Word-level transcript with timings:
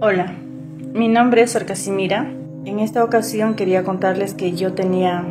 Hola, 0.00 0.32
mi 0.92 1.08
nombre 1.08 1.42
es 1.42 1.56
Orcasimira. 1.56 2.30
En 2.64 2.78
esta 2.78 3.02
ocasión 3.02 3.56
quería 3.56 3.82
contarles 3.82 4.32
que 4.32 4.52
yo 4.52 4.72
tenía 4.72 5.24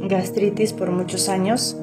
gastritis 0.00 0.72
por 0.72 0.90
muchos 0.90 1.28
años. 1.28 1.76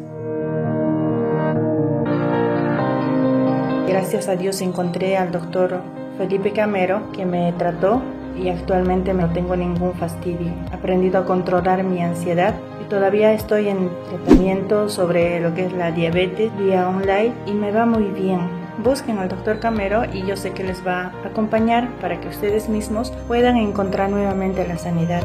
Gracias 3.87 4.27
a 4.27 4.35
Dios 4.35 4.59
encontré 4.61 5.17
al 5.17 5.31
doctor 5.31 5.83
Felipe 6.17 6.51
Camero 6.51 7.11
que 7.11 7.27
me 7.27 7.53
trató 7.53 8.01
y 8.35 8.49
actualmente 8.49 9.13
no 9.13 9.31
tengo 9.31 9.55
ningún 9.55 9.93
fastidio. 9.93 10.51
He 10.71 10.75
aprendido 10.75 11.19
a 11.19 11.25
controlar 11.25 11.83
mi 11.83 12.01
ansiedad 12.01 12.55
y 12.83 12.89
todavía 12.89 13.33
estoy 13.33 13.67
en 13.67 13.87
tratamiento 14.09 14.89
sobre 14.89 15.39
lo 15.41 15.53
que 15.53 15.67
es 15.67 15.73
la 15.73 15.91
diabetes 15.91 16.51
vía 16.57 16.89
online 16.89 17.33
y 17.45 17.51
me 17.51 17.71
va 17.71 17.85
muy 17.85 18.05
bien 18.05 18.58
busquen 18.83 19.17
al 19.17 19.27
doctor 19.27 19.59
Camero 19.59 20.03
y 20.13 20.25
yo 20.25 20.37
sé 20.37 20.51
que 20.53 20.63
les 20.63 20.85
va 20.85 21.07
a 21.07 21.27
acompañar 21.27 21.99
para 21.99 22.21
que 22.21 22.29
ustedes 22.29 22.69
mismos 22.69 23.11
puedan 23.27 23.57
encontrar 23.57 24.09
nuevamente 24.09 24.65
la 24.67 24.77
sanidad. 24.77 25.21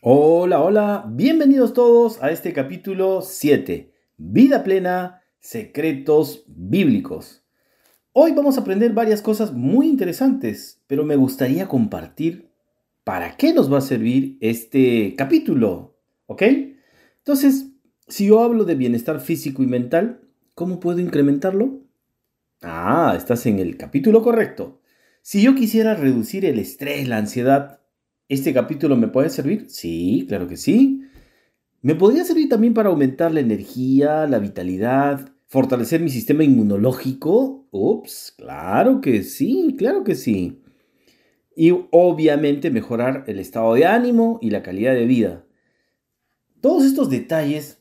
Hola, 0.00 0.60
hola, 0.60 1.04
bienvenidos 1.08 1.72
todos 1.72 2.22
a 2.22 2.30
este 2.30 2.52
capítulo 2.52 3.22
7, 3.22 3.92
Vida 4.16 4.62
plena, 4.62 5.22
secretos 5.38 6.44
bíblicos. 6.46 7.44
Hoy 8.12 8.32
vamos 8.32 8.58
a 8.58 8.62
aprender 8.62 8.92
varias 8.92 9.22
cosas 9.22 9.52
muy 9.52 9.86
interesantes, 9.88 10.82
pero 10.86 11.04
me 11.04 11.16
gustaría 11.16 11.68
compartir 11.68 12.50
para 13.04 13.36
qué 13.36 13.54
nos 13.54 13.72
va 13.72 13.78
a 13.78 13.82
servir 13.82 14.36
este 14.40 15.14
capítulo, 15.16 15.98
¿ok? 16.26 16.42
Entonces, 17.18 17.68
si 18.08 18.26
yo 18.26 18.42
hablo 18.42 18.64
de 18.64 18.74
bienestar 18.74 19.20
físico 19.20 19.62
y 19.62 19.66
mental, 19.66 20.20
¿cómo 20.54 20.80
puedo 20.80 20.98
incrementarlo? 20.98 21.82
Ah, 22.62 23.14
estás 23.16 23.46
en 23.46 23.58
el 23.58 23.76
capítulo 23.76 24.22
correcto. 24.22 24.80
Si 25.22 25.42
yo 25.42 25.54
quisiera 25.54 25.94
reducir 25.94 26.44
el 26.44 26.58
estrés, 26.58 27.06
la 27.06 27.18
ansiedad, 27.18 27.80
¿este 28.28 28.52
capítulo 28.54 28.96
me 28.96 29.08
puede 29.08 29.30
servir? 29.30 29.66
Sí, 29.68 30.24
claro 30.28 30.48
que 30.48 30.56
sí. 30.56 31.02
¿Me 31.82 31.94
podría 31.94 32.24
servir 32.24 32.48
también 32.48 32.74
para 32.74 32.88
aumentar 32.88 33.32
la 33.32 33.40
energía, 33.40 34.26
la 34.26 34.38
vitalidad, 34.38 35.32
fortalecer 35.46 36.00
mi 36.00 36.10
sistema 36.10 36.42
inmunológico? 36.44 37.68
Ups, 37.70 38.34
claro 38.36 39.00
que 39.00 39.22
sí, 39.22 39.76
claro 39.78 40.02
que 40.02 40.14
sí. 40.14 40.62
Y 41.54 41.72
obviamente 41.90 42.70
mejorar 42.70 43.24
el 43.26 43.38
estado 43.38 43.74
de 43.74 43.86
ánimo 43.86 44.38
y 44.40 44.50
la 44.50 44.62
calidad 44.62 44.94
de 44.94 45.06
vida. 45.06 45.44
Todos 46.60 46.84
estos 46.84 47.10
detalles 47.10 47.77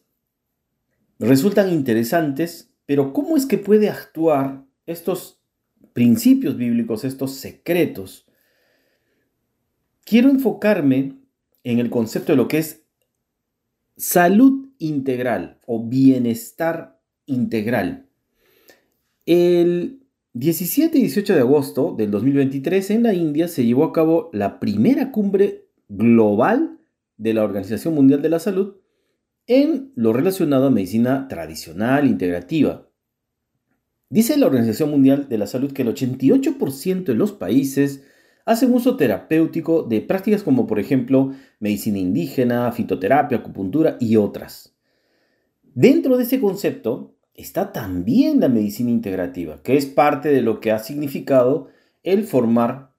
resultan 1.19 1.71
interesantes, 1.71 2.73
pero 2.85 3.13
¿cómo 3.13 3.37
es 3.37 3.45
que 3.45 3.57
puede 3.57 3.89
actuar 3.89 4.65
estos 4.85 5.41
principios 5.93 6.57
bíblicos, 6.57 7.03
estos 7.03 7.31
secretos? 7.33 8.25
Quiero 10.05 10.29
enfocarme 10.29 11.17
en 11.63 11.79
el 11.79 11.89
concepto 11.89 12.31
de 12.31 12.37
lo 12.37 12.47
que 12.47 12.59
es 12.59 12.83
salud 13.97 14.69
integral 14.77 15.59
o 15.65 15.83
bienestar 15.83 17.01
integral. 17.25 18.07
El 19.25 20.03
17 20.33 20.97
y 20.97 21.01
18 21.01 21.33
de 21.33 21.39
agosto 21.41 21.95
del 21.97 22.11
2023 22.11 22.91
en 22.91 23.03
la 23.03 23.13
India 23.13 23.47
se 23.47 23.65
llevó 23.65 23.83
a 23.83 23.91
cabo 23.91 24.29
la 24.31 24.59
primera 24.59 25.11
cumbre 25.11 25.67
global 25.89 26.79
de 27.17 27.33
la 27.33 27.43
Organización 27.43 27.95
Mundial 27.95 28.21
de 28.21 28.29
la 28.29 28.39
Salud 28.39 28.76
en 29.47 29.93
lo 29.95 30.11
relacionado 30.11 30.67
a 30.67 30.71
medicina 30.71 31.27
tradicional 31.29 32.05
integrativa. 32.05 32.89
Dice 34.09 34.37
la 34.37 34.45
Organización 34.45 34.91
Mundial 34.91 35.29
de 35.29 35.37
la 35.37 35.47
Salud 35.47 35.71
que 35.71 35.81
el 35.81 35.93
88% 35.93 37.05
de 37.05 37.15
los 37.15 37.31
países 37.31 38.03
hacen 38.45 38.73
uso 38.73 38.95
terapéutico 38.95 39.83
de 39.83 40.01
prácticas 40.01 40.43
como 40.43 40.67
por 40.67 40.79
ejemplo 40.79 41.33
medicina 41.59 41.97
indígena, 41.97 42.71
fitoterapia, 42.71 43.39
acupuntura 43.39 43.97
y 43.99 44.17
otras. 44.17 44.75
Dentro 45.63 46.17
de 46.17 46.23
ese 46.23 46.39
concepto 46.39 47.15
está 47.33 47.71
también 47.71 48.39
la 48.39 48.49
medicina 48.49 48.89
integrativa, 48.89 49.61
que 49.63 49.77
es 49.77 49.85
parte 49.85 50.29
de 50.29 50.41
lo 50.41 50.59
que 50.59 50.71
ha 50.71 50.79
significado 50.79 51.67
el 52.03 52.23
formar 52.23 52.93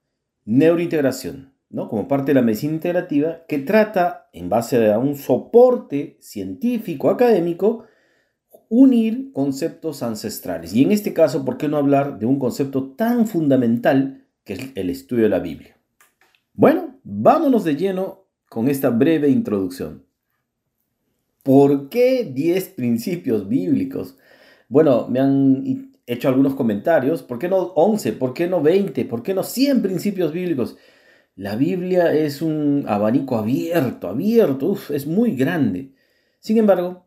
neurointegración, 0.44 1.52
como 1.70 2.08
parte 2.08 2.30
de 2.30 2.34
la 2.34 2.42
medicina 2.42 2.74
integrativa, 2.74 3.44
que 3.46 3.58
trata, 3.58 4.28
en 4.32 4.48
base 4.48 4.90
a 4.90 4.98
un 4.98 5.16
soporte 5.16 6.16
científico, 6.20 7.10
académico, 7.10 7.84
unir 8.68 9.32
conceptos 9.32 10.02
ancestrales. 10.02 10.74
Y 10.74 10.82
en 10.82 10.92
este 10.92 11.12
caso, 11.12 11.44
¿por 11.44 11.56
qué 11.58 11.68
no 11.68 11.76
hablar 11.76 12.18
de 12.18 12.26
un 12.26 12.38
concepto 12.38 12.92
tan 12.92 13.26
fundamental 13.26 14.26
que 14.44 14.54
es 14.54 14.60
el 14.74 14.90
estudio 14.90 15.24
de 15.24 15.30
la 15.30 15.40
Biblia? 15.40 15.76
Bueno, 16.54 16.98
vámonos 17.04 17.64
de 17.64 17.76
lleno 17.76 18.24
con 18.48 18.68
esta 18.68 18.90
breve 18.90 19.28
introducción. 19.28 20.04
¿Por 21.42 21.88
qué 21.88 22.24
10 22.24 22.70
principios 22.70 23.48
bíblicos? 23.48 24.18
Bueno, 24.68 25.06
me 25.08 25.20
han 25.20 25.92
hecho 26.06 26.28
algunos 26.28 26.54
comentarios. 26.54 27.22
¿Por 27.22 27.38
qué 27.38 27.48
no 27.48 27.58
11? 27.74 28.12
¿Por 28.14 28.34
qué 28.34 28.48
no 28.48 28.60
20? 28.60 29.04
¿Por 29.04 29.22
qué 29.22 29.34
no 29.34 29.42
100 29.42 29.82
principios 29.82 30.32
bíblicos? 30.32 30.76
La 31.38 31.54
Biblia 31.54 32.12
es 32.12 32.42
un 32.42 32.84
abanico 32.88 33.36
abierto, 33.36 34.08
abierto, 34.08 34.76
es 34.90 35.06
muy 35.06 35.36
grande. 35.36 35.92
Sin 36.40 36.58
embargo, 36.58 37.06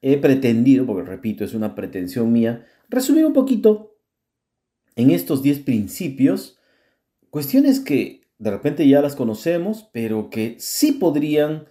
he 0.00 0.18
pretendido, 0.18 0.86
porque 0.86 1.02
repito, 1.02 1.44
es 1.44 1.52
una 1.52 1.74
pretensión 1.74 2.32
mía, 2.32 2.64
resumir 2.88 3.26
un 3.26 3.32
poquito 3.32 3.96
en 4.94 5.10
estos 5.10 5.42
10 5.42 5.64
principios 5.64 6.60
cuestiones 7.30 7.80
que 7.80 8.20
de 8.38 8.52
repente 8.52 8.86
ya 8.86 9.02
las 9.02 9.16
conocemos, 9.16 9.90
pero 9.92 10.30
que 10.30 10.54
sí 10.60 10.92
podrían 10.92 11.66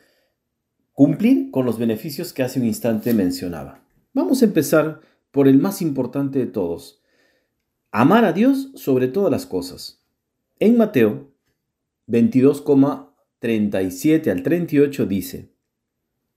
cumplir 0.92 1.50
con 1.50 1.66
los 1.66 1.80
beneficios 1.80 2.34
que 2.34 2.44
hace 2.44 2.60
un 2.60 2.66
instante 2.66 3.14
mencionaba. 3.14 3.88
Vamos 4.12 4.42
a 4.42 4.46
empezar 4.46 5.00
por 5.32 5.48
el 5.48 5.60
más 5.60 5.82
importante 5.82 6.40
de 6.40 6.48
todos. 6.48 7.02
Amar 7.90 8.26
a 8.26 8.34
Dios 8.34 8.74
sobre 8.76 9.08
todas 9.08 9.32
las 9.32 9.46
cosas. 9.46 10.04
En 10.60 10.76
Mateo 10.76 11.35
22,37 12.08 14.32
al 14.32 14.44
38 14.44 15.06
dice, 15.06 15.52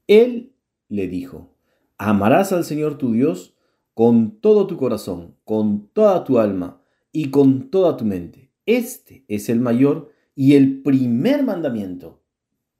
Él 0.06 0.52
le 0.88 1.08
dijo, 1.08 1.54
amarás 1.98 2.52
al 2.52 2.64
Señor 2.64 2.98
tu 2.98 3.12
Dios 3.12 3.54
con 3.94 4.40
todo 4.40 4.66
tu 4.66 4.76
corazón, 4.76 5.36
con 5.44 5.88
toda 5.88 6.24
tu 6.24 6.38
alma 6.38 6.82
y 7.12 7.30
con 7.30 7.70
toda 7.70 7.96
tu 7.96 8.04
mente. 8.04 8.50
Este 8.64 9.24
es 9.28 9.48
el 9.48 9.60
mayor 9.60 10.12
y 10.34 10.54
el 10.54 10.82
primer 10.82 11.42
mandamiento. 11.42 12.22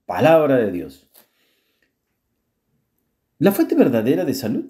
Palabra 0.07 0.57
de 0.57 0.71
Dios. 0.71 1.11
La 3.39 3.53
fuente 3.53 3.75
verdadera 3.75 4.25
de 4.25 4.35
salud 4.35 4.67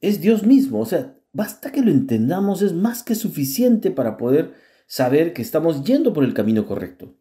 es 0.00 0.20
Dios 0.20 0.44
mismo, 0.44 0.80
o 0.80 0.86
sea, 0.86 1.16
basta 1.32 1.72
que 1.72 1.82
lo 1.82 1.90
entendamos, 1.90 2.62
es 2.62 2.72
más 2.72 3.02
que 3.02 3.14
suficiente 3.14 3.90
para 3.90 4.16
poder 4.16 4.54
saber 4.86 5.32
que 5.32 5.42
estamos 5.42 5.84
yendo 5.84 6.12
por 6.12 6.24
el 6.24 6.34
camino 6.34 6.66
correcto. 6.66 7.14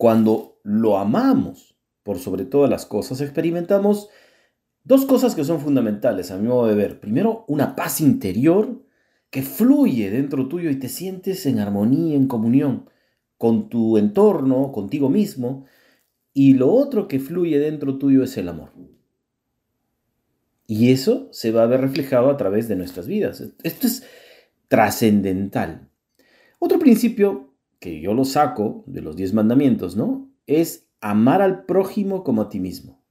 Cuando 0.00 0.58
lo 0.62 0.96
amamos 0.96 1.76
por 2.02 2.18
sobre 2.18 2.46
todas 2.46 2.70
las 2.70 2.86
cosas, 2.86 3.20
experimentamos 3.20 4.08
dos 4.82 5.04
cosas 5.04 5.34
que 5.34 5.44
son 5.44 5.60
fundamentales 5.60 6.30
a 6.30 6.38
mi 6.38 6.48
modo 6.48 6.68
de 6.68 6.74
ver. 6.74 7.00
Primero, 7.00 7.44
una 7.48 7.76
paz 7.76 8.00
interior 8.00 8.82
que 9.28 9.42
fluye 9.42 10.10
dentro 10.10 10.48
tuyo 10.48 10.70
y 10.70 10.76
te 10.76 10.88
sientes 10.88 11.44
en 11.44 11.58
armonía, 11.58 12.16
en 12.16 12.28
comunión 12.28 12.88
con 13.36 13.68
tu 13.68 13.98
entorno, 13.98 14.72
contigo 14.72 15.10
mismo. 15.10 15.66
Y 16.32 16.54
lo 16.54 16.72
otro 16.72 17.06
que 17.06 17.20
fluye 17.20 17.58
dentro 17.58 17.98
tuyo 17.98 18.22
es 18.22 18.38
el 18.38 18.48
amor. 18.48 18.72
Y 20.66 20.92
eso 20.92 21.28
se 21.30 21.52
va 21.52 21.64
a 21.64 21.66
ver 21.66 21.82
reflejado 21.82 22.30
a 22.30 22.38
través 22.38 22.68
de 22.68 22.76
nuestras 22.76 23.06
vidas. 23.06 23.42
Esto 23.62 23.86
es 23.86 24.02
trascendental. 24.66 25.90
Otro 26.58 26.78
principio 26.78 27.49
que 27.80 28.00
yo 28.00 28.14
lo 28.14 28.24
saco 28.24 28.84
de 28.86 29.00
los 29.00 29.16
diez 29.16 29.32
mandamientos, 29.32 29.96
¿no? 29.96 30.30
Es 30.46 30.88
amar 31.00 31.42
al 31.42 31.64
prójimo 31.64 32.22
como 32.22 32.42
a 32.42 32.48
ti 32.48 32.60
mismo. 32.60 33.02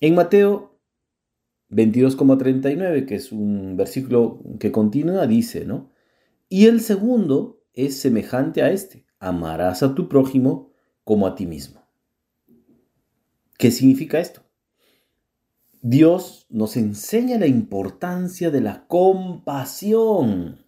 En 0.00 0.14
Mateo 0.14 0.78
22,39, 1.70 3.06
que 3.06 3.14
es 3.14 3.32
un 3.32 3.76
versículo 3.76 4.42
que 4.60 4.72
continúa, 4.72 5.26
dice, 5.26 5.64
¿no? 5.64 5.90
Y 6.48 6.66
el 6.66 6.80
segundo 6.80 7.64
es 7.72 7.98
semejante 7.98 8.62
a 8.62 8.70
este, 8.70 9.06
amarás 9.18 9.82
a 9.82 9.94
tu 9.94 10.08
prójimo 10.08 10.72
como 11.04 11.26
a 11.26 11.34
ti 11.34 11.46
mismo. 11.46 11.82
¿Qué 13.58 13.70
significa 13.70 14.18
esto? 14.18 14.42
Dios 15.80 16.46
nos 16.50 16.76
enseña 16.76 17.38
la 17.38 17.46
importancia 17.46 18.50
de 18.50 18.60
la 18.60 18.86
compasión, 18.86 20.66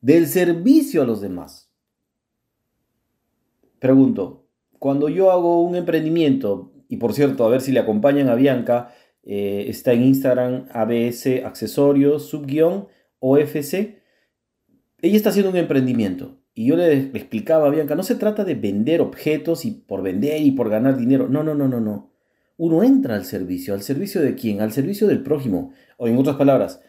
del 0.00 0.26
servicio 0.26 1.02
a 1.02 1.06
los 1.06 1.20
demás. 1.20 1.73
Pregunto, 3.84 4.48
cuando 4.78 5.10
yo 5.10 5.30
hago 5.30 5.62
un 5.62 5.76
emprendimiento, 5.76 6.72
y 6.88 6.96
por 6.96 7.12
cierto, 7.12 7.44
a 7.44 7.50
ver 7.50 7.60
si 7.60 7.70
le 7.70 7.80
acompañan 7.80 8.30
a 8.30 8.34
Bianca, 8.34 8.94
eh, 9.22 9.66
está 9.68 9.92
en 9.92 10.04
Instagram 10.04 10.68
ABS 10.72 11.44
Accesorios, 11.44 12.24
subguión 12.24 12.88
OFC. 13.18 14.00
Ella 15.02 15.16
está 15.16 15.28
haciendo 15.28 15.50
un 15.50 15.58
emprendimiento. 15.58 16.38
Y 16.54 16.64
yo 16.64 16.76
le, 16.76 16.96
le 16.96 17.18
explicaba 17.18 17.66
a 17.66 17.70
Bianca, 17.70 17.94
no 17.94 18.04
se 18.04 18.14
trata 18.14 18.42
de 18.42 18.54
vender 18.54 19.02
objetos 19.02 19.66
y 19.66 19.72
por 19.72 20.02
vender 20.02 20.40
y 20.40 20.52
por 20.52 20.70
ganar 20.70 20.96
dinero. 20.96 21.28
No, 21.28 21.42
no, 21.42 21.54
no, 21.54 21.68
no, 21.68 21.78
no. 21.78 22.10
Uno 22.56 22.82
entra 22.84 23.16
al 23.16 23.26
servicio. 23.26 23.74
¿Al 23.74 23.82
servicio 23.82 24.22
de 24.22 24.34
quién? 24.34 24.62
Al 24.62 24.72
servicio 24.72 25.06
del 25.06 25.22
prójimo. 25.22 25.72
O 25.98 26.08
en 26.08 26.16
otras 26.16 26.36
palabras, 26.36 26.80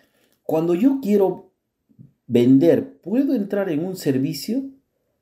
cuando 0.44 0.76
yo 0.76 1.00
quiero 1.02 1.52
vender, 2.26 3.02
¿puedo 3.02 3.36
entrar 3.36 3.70
en 3.70 3.84
un 3.84 3.98
servicio? 3.98 4.64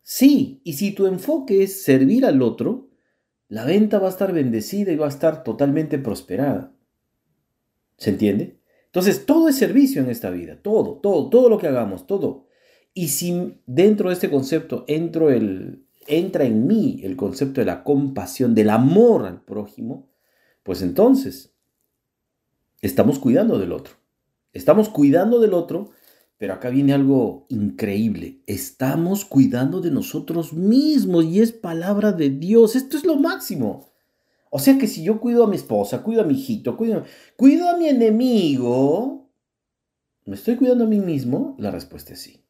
Sí. 0.03 0.61
Y 0.63 0.73
si 0.73 0.91
tu 0.91 1.07
enfoque 1.07 1.63
es 1.63 1.81
servir 1.81 2.25
al 2.25 2.41
otro, 2.41 2.89
la 3.47 3.65
venta 3.65 4.00
va 4.00 4.07
a 4.07 4.11
estar 4.11 4.33
bendecida 4.33 4.91
y 4.91 4.97
va 4.97 5.07
a 5.07 5.09
estar 5.09 5.44
totalmente 5.44 5.97
prosperada. 5.97 6.73
¿Se 7.97 8.09
entiende? 8.09 8.59
Entonces, 8.85 9.25
todo 9.25 9.50
es 9.50 9.55
servicio 9.55 10.01
en 10.01 10.09
esta 10.09 10.29
vida, 10.29 10.61
todo, 10.61 11.00
todo, 11.00 11.29
todo 11.29 11.50
lo 11.50 11.57
que 11.57 11.67
hagamos, 11.67 12.05
todo. 12.05 12.47
Y 12.94 13.07
si 13.07 13.59
dentro 13.65 14.09
de 14.09 14.13
este 14.13 14.29
concepto 14.29 14.85
entra 14.88 15.33
en 16.45 16.67
mí 16.67 16.99
el 17.03 17.15
concepto 17.15 17.61
de 17.61 17.65
la 17.65 17.83
compasión, 17.83 18.53
del 18.53 18.69
amor 18.69 19.25
al 19.25 19.41
prójimo, 19.41 20.09
pues 20.61 20.81
entonces 20.83 21.56
estamos 22.81 23.17
cuidando 23.17 23.57
del 23.57 23.71
otro. 23.71 23.95
Estamos 24.51 24.89
cuidando 24.89 25.39
del 25.39 25.56
otro, 25.56 25.89
pero 26.44 26.56
acá 26.56 26.69
viene 26.69 26.92
algo 26.92 27.45
increíble. 27.48 28.42
Estamos 28.48 29.24
cuidando 29.24 29.80
de 29.80 29.92
nosotros 29.92 30.51
mismos 30.51 31.24
y 31.24 31.40
es 31.40 31.54
palabra 31.54 32.12
de 32.12 32.31
Dios. 32.31 32.75
Esto 32.75 32.98
es 32.98 33.06
lo 33.06 33.16
máximo. 33.16 33.94
O 34.50 34.60
sea 34.60 34.78
que 34.78 34.88
si 34.88 35.06
yo 35.06 35.22
cuido 35.22 35.45
a 35.45 35.48
mi 35.48 35.56
esposa, 35.56 36.04
cuido 36.04 36.22
a 36.22 36.25
mi 36.25 36.34
hijito, 36.34 36.75
cuido, 36.75 37.06
cuido 37.38 37.69
a 37.69 37.78
mi 37.78 37.88
enemigo, 37.88 39.30
¿me 40.25 40.36
estoy 40.36 40.57
cuidando 40.57 40.84
a 40.84 40.88
mí 40.88 41.00
mismo? 41.00 41.56
La 41.60 41.72
respuesta 41.72 42.12
es 42.12 42.19
sí 42.19 42.44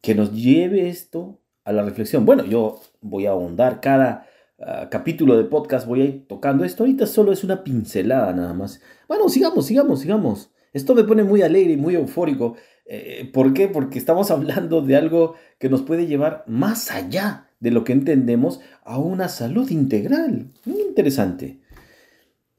que 0.00 0.14
nos 0.14 0.32
lleve 0.32 0.88
esto 0.88 1.42
a 1.64 1.72
la 1.72 1.82
reflexión. 1.82 2.24
Bueno, 2.24 2.46
yo 2.46 2.80
voy 3.02 3.26
a 3.26 3.32
ahondar 3.32 3.82
cada 3.82 4.26
ah, 4.58 4.88
capítulo 4.90 5.36
de 5.36 5.44
podcast, 5.44 5.86
voy 5.86 6.00
a 6.00 6.04
ir 6.04 6.26
tocando 6.26 6.64
esto. 6.64 6.84
Ahorita 6.84 7.06
solo 7.06 7.32
es 7.32 7.44
una 7.44 7.62
pincelada 7.62 8.32
nada 8.32 8.54
más. 8.54 8.80
Bueno, 9.08 9.28
sigamos, 9.28 9.66
sigamos, 9.66 10.00
sigamos. 10.00 10.50
Esto 10.72 10.94
me 10.94 11.04
pone 11.04 11.24
muy 11.24 11.42
alegre 11.42 11.72
y 11.72 11.76
muy 11.76 11.94
eufórico. 11.94 12.56
Eh, 12.84 13.28
¿Por 13.32 13.52
qué? 13.54 13.68
Porque 13.68 13.98
estamos 13.98 14.30
hablando 14.32 14.82
de 14.82 14.96
algo 14.96 15.34
que 15.58 15.68
nos 15.68 15.82
puede 15.82 16.06
llevar 16.06 16.44
más 16.46 16.90
allá 16.90 17.50
de 17.60 17.70
lo 17.70 17.84
que 17.84 17.92
entendemos 17.92 18.60
a 18.84 18.98
una 18.98 19.28
salud 19.28 19.70
integral. 19.70 20.52
Muy 20.64 20.80
interesante. 20.80 21.60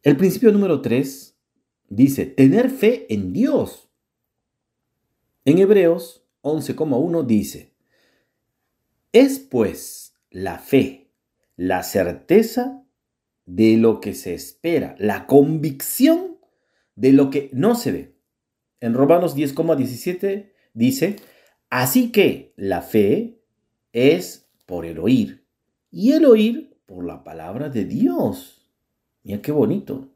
El 0.03 0.17
principio 0.17 0.51
número 0.51 0.81
3 0.81 1.35
dice, 1.89 2.25
tener 2.25 2.69
fe 2.69 3.13
en 3.13 3.33
Dios. 3.33 3.89
En 5.45 5.57
Hebreos 5.57 6.25
11,1 6.41 7.25
dice, 7.25 7.73
es 9.11 9.39
pues 9.39 10.13
la 10.29 10.59
fe, 10.59 11.11
la 11.55 11.83
certeza 11.83 12.83
de 13.45 13.77
lo 13.77 13.99
que 13.99 14.13
se 14.13 14.33
espera, 14.33 14.95
la 14.97 15.27
convicción 15.27 16.30
de 16.95 17.13
lo 17.13 17.29
que 17.29 17.49
no 17.53 17.75
se 17.75 17.91
ve. 17.91 18.15
En 18.79 18.93
Romanos 18.93 19.35
10,17 19.35 20.51
dice, 20.73 21.17
así 21.69 22.11
que 22.11 22.53
la 22.55 22.81
fe 22.81 23.41
es 23.93 24.49
por 24.65 24.85
el 24.85 24.99
oír 24.99 25.45
y 25.91 26.13
el 26.13 26.25
oír 26.25 26.77
por 26.85 27.05
la 27.05 27.23
palabra 27.23 27.69
de 27.69 27.85
Dios. 27.85 28.67
Mira 29.23 29.41
qué 29.41 29.51
bonito. 29.51 30.09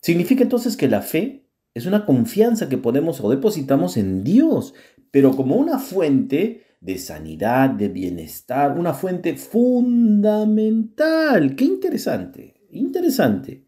Significa 0.00 0.42
entonces 0.42 0.76
que 0.76 0.88
la 0.88 1.02
fe 1.02 1.46
es 1.74 1.86
una 1.86 2.04
confianza 2.04 2.68
que 2.68 2.78
ponemos 2.78 3.20
o 3.20 3.30
depositamos 3.30 3.96
en 3.96 4.24
Dios, 4.24 4.74
pero 5.10 5.34
como 5.36 5.56
una 5.56 5.78
fuente 5.78 6.64
de 6.80 6.98
sanidad, 6.98 7.70
de 7.70 7.88
bienestar, 7.88 8.76
una 8.76 8.92
fuente 8.92 9.36
fundamental. 9.36 11.54
Qué 11.54 11.64
interesante, 11.64 12.66
interesante. 12.70 13.64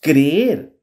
Creer 0.00 0.73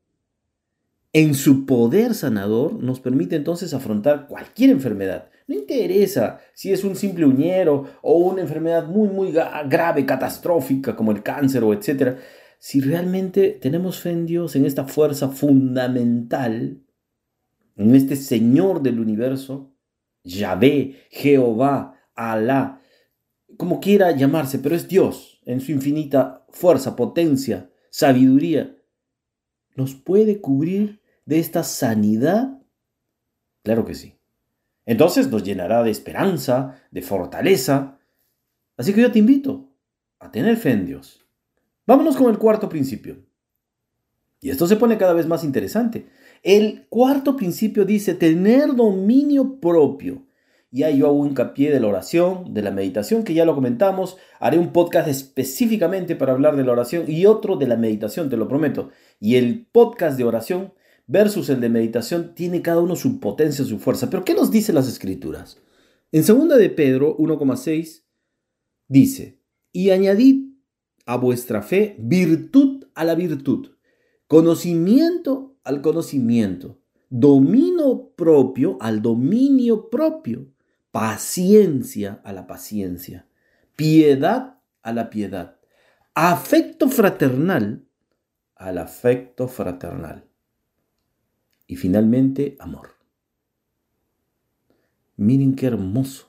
en 1.14 1.36
su 1.36 1.66
poder 1.66 2.14
sanador 2.14 2.82
nos 2.82 3.00
permite 3.00 3.36
entonces 3.36 3.74
afrontar 3.74 4.28
cualquier 4.28 4.70
enfermedad. 4.70 5.30
No 5.48 5.56
interesa 5.56 6.40
si 6.54 6.72
es 6.72 6.86
un 6.86 6.96
simple 6.96 7.26
uñero 7.26 7.86
o 8.02 8.18
una 8.18 8.42
enfermedad 8.42 8.88
muy, 8.88 9.10
muy 9.10 9.34
grave, 9.34 10.06
catastrófica 10.06 10.96
como 10.96 11.12
el 11.12 11.22
cáncer 11.24 11.64
o 11.64 11.74
etcétera. 11.74 12.18
Si 12.60 12.80
realmente 12.80 13.58
tenemos 13.62 14.00
fe 14.00 14.12
en 14.12 14.26
Dios, 14.26 14.56
en 14.56 14.66
esta 14.66 14.86
fuerza 14.86 15.30
fundamental, 15.30 16.82
en 17.76 17.96
este 17.96 18.16
Señor 18.16 18.82
del 18.82 19.00
universo, 19.00 19.74
Yahvé, 20.24 21.08
Jehová, 21.10 21.98
Alá, 22.16 22.82
como 23.58 23.82
quiera 23.82 24.12
llamarse, 24.12 24.60
pero 24.60 24.76
es 24.76 24.88
Dios 24.88 25.42
en 25.46 25.60
su 25.60 25.72
infinita 25.72 26.46
fuerza, 26.50 26.96
potencia, 26.96 27.70
sabiduría. 27.90 28.78
¿Nos 29.76 29.96
puede 29.96 30.40
cubrir 30.40 31.01
de 31.32 31.40
esta 31.40 31.64
sanidad? 31.64 32.60
Claro 33.64 33.86
que 33.86 33.96
sí. 33.96 34.18
Entonces 34.86 35.30
nos 35.32 35.44
llenará 35.44 35.82
de 35.82 35.90
esperanza, 35.90 36.76
de 36.92 37.02
fortaleza. 37.02 37.98
Así 38.76 38.94
que 38.94 39.00
yo 39.00 39.14
te 39.14 39.20
invito 39.20 39.70
a 40.20 40.30
tener 40.30 40.58
fe 40.58 40.72
en 40.72 40.86
Dios. 40.86 41.26
Vámonos 41.88 42.18
con 42.18 42.30
el 42.30 42.38
cuarto 42.38 42.68
principio. 42.68 43.24
Y 44.42 44.50
esto 44.50 44.68
se 44.68 44.76
pone 44.76 44.98
cada 44.98 45.14
vez 45.14 45.26
más 45.26 45.46
interesante. 45.46 46.10
El 46.44 46.88
cuarto 46.90 47.38
principio 47.38 47.86
dice 47.86 48.14
tener 48.14 48.76
dominio 48.76 49.62
propio. 49.62 50.26
Y 50.70 50.84
ahí 50.84 50.98
yo 50.98 51.08
hago 51.08 51.26
hincapié 51.26 51.72
de 51.72 51.80
la 51.80 51.88
oración, 51.88 52.54
de 52.54 52.62
la 52.62 52.72
meditación, 52.72 53.24
que 53.24 53.34
ya 53.34 53.46
lo 53.46 53.56
comentamos. 53.56 54.18
Haré 54.42 54.58
un 54.58 54.74
podcast 54.74 55.08
específicamente 55.08 56.18
para 56.18 56.34
hablar 56.34 56.58
de 56.58 56.66
la 56.66 56.74
oración 56.74 57.06
y 57.10 57.26
otro 57.26 57.56
de 57.56 57.68
la 57.68 57.78
meditación, 57.78 58.30
te 58.30 58.36
lo 58.36 58.50
prometo. 58.50 58.90
Y 59.22 59.38
el 59.38 59.66
podcast 59.72 60.18
de 60.18 60.26
oración 60.26 60.74
versus 61.12 61.50
el 61.50 61.60
de 61.60 61.68
meditación 61.68 62.34
tiene 62.36 62.62
cada 62.62 62.80
uno 62.80 62.96
su 62.96 63.20
potencia, 63.20 63.66
su 63.66 63.80
fuerza. 63.80 64.10
Pero 64.10 64.24
¿qué 64.24 64.34
nos 64.34 64.50
dicen 64.50 64.76
las 64.76 64.88
escrituras? 64.88 65.58
En 66.14 66.26
2 66.26 66.58
de 66.58 66.70
Pedro 66.70 67.18
1,6 67.18 68.04
dice, 68.88 69.42
y 69.74 69.90
añadid 69.90 70.54
a 71.06 71.18
vuestra 71.18 71.62
fe 71.64 71.98
virtud 72.00 72.86
a 72.96 73.04
la 73.04 73.16
virtud, 73.16 73.72
conocimiento 74.28 75.58
al 75.66 75.82
conocimiento, 75.82 76.80
dominio 77.10 78.14
propio 78.16 78.78
al 78.80 79.02
dominio 79.02 79.90
propio, 79.90 80.48
paciencia 80.92 82.22
a 82.24 82.32
la 82.32 82.48
paciencia, 82.48 83.28
piedad 83.76 84.60
a 84.82 84.94
la 84.94 85.10
piedad, 85.10 85.58
afecto 86.14 86.88
fraternal 86.88 87.86
al 88.56 88.78
afecto 88.78 89.50
fraternal 89.50 90.31
y 91.72 91.78
finalmente 91.78 92.58
amor. 92.60 92.98
Miren 95.16 95.56
qué 95.56 95.68
hermoso. 95.68 96.28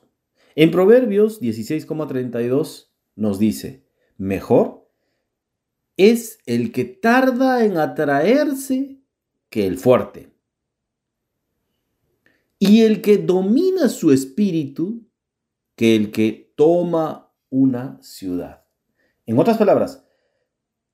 En 0.54 0.70
Proverbios 0.70 1.42
16,32 1.42 2.92
nos 3.16 3.40
dice, 3.40 3.84
mejor 4.16 4.88
es 5.96 6.38
el 6.46 6.70
que 6.70 6.84
tarda 6.84 7.64
en 7.64 7.76
atraerse 7.76 9.00
que 9.50 9.66
el 9.66 9.78
fuerte. 9.78 10.32
Y 12.60 12.82
el 12.82 13.02
que 13.02 13.18
domina 13.18 13.88
su 13.88 14.12
espíritu 14.12 15.08
que 15.74 15.96
el 15.96 16.12
que 16.12 16.52
toma 16.54 17.34
una 17.50 18.00
ciudad. 18.00 18.64
En 19.26 19.40
otras 19.40 19.58
palabras, 19.58 20.04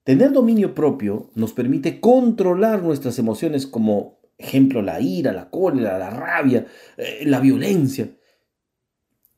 tener 0.04 0.32
dominio 0.32 0.74
propio 0.74 1.30
nos 1.34 1.52
permite 1.52 2.00
controlar 2.00 2.82
nuestras 2.82 3.18
emociones 3.18 3.66
como 3.66 4.17
ejemplo 4.38 4.80
la 4.80 5.00
ira, 5.00 5.32
la 5.32 5.50
cólera, 5.50 5.98
la 5.98 6.10
rabia, 6.10 6.66
eh, 6.96 7.24
la 7.26 7.40
violencia. 7.40 8.08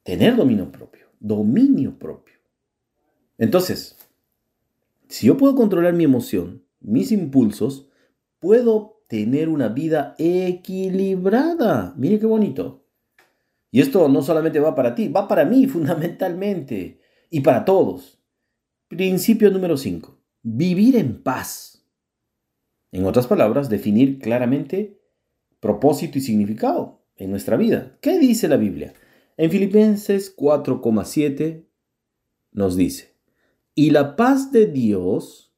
Tener 0.02 0.36
dominio 0.36 0.70
propio, 0.70 1.06
dominio 1.18 1.98
propio. 1.98 2.36
Entonces, 3.38 3.96
si 5.08 5.26
yo 5.26 5.36
puedo 5.36 5.54
controlar 5.54 5.94
mi 5.94 6.04
emoción, 6.04 6.64
mis 6.80 7.10
impulsos, 7.10 7.88
puedo 8.38 9.02
tener 9.08 9.48
una 9.48 9.68
vida 9.68 10.14
equilibrada. 10.18 11.94
Mire 11.96 12.20
qué 12.20 12.26
bonito. 12.26 12.86
Y 13.70 13.80
esto 13.80 14.08
no 14.08 14.22
solamente 14.22 14.60
va 14.60 14.74
para 14.74 14.94
ti, 14.94 15.08
va 15.08 15.26
para 15.26 15.44
mí 15.44 15.66
fundamentalmente 15.68 17.00
y 17.30 17.40
para 17.40 17.64
todos. 17.64 18.18
Principio 18.88 19.50
número 19.50 19.76
5. 19.76 20.18
Vivir 20.42 20.96
en 20.96 21.22
paz. 21.22 21.69
En 22.92 23.04
otras 23.06 23.26
palabras, 23.26 23.68
definir 23.68 24.18
claramente 24.18 25.00
propósito 25.60 26.18
y 26.18 26.22
significado 26.22 27.04
en 27.16 27.30
nuestra 27.30 27.56
vida. 27.56 27.98
¿Qué 28.00 28.18
dice 28.18 28.48
la 28.48 28.56
Biblia? 28.56 28.94
En 29.36 29.50
Filipenses 29.50 30.36
4,7 30.36 31.66
nos 32.52 32.76
dice, 32.76 33.16
y 33.74 33.90
la 33.90 34.16
paz 34.16 34.50
de 34.50 34.66
Dios 34.66 35.54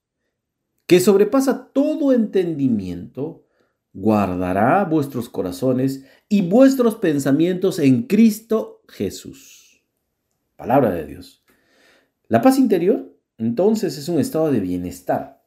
que 0.87 1.01
sobrepasa 1.01 1.73
todo 1.73 2.12
entendimiento, 2.12 3.47
guardará 3.95 4.85
vuestros 4.85 5.29
corazones 5.29 6.05
y 6.29 6.43
vuestros 6.43 6.97
pensamientos 6.97 7.79
en 7.79 8.03
Cristo 8.03 8.83
Jesús. 8.89 9.83
Palabra 10.57 10.91
de 10.91 11.07
Dios. 11.07 11.45
La 12.29 12.43
paz 12.43 12.59
interior, 12.59 13.17
entonces, 13.39 13.99
es 13.99 14.09
un 14.09 14.21
estado 14.21 14.53
de 14.53 14.61
bienestar 14.61 15.42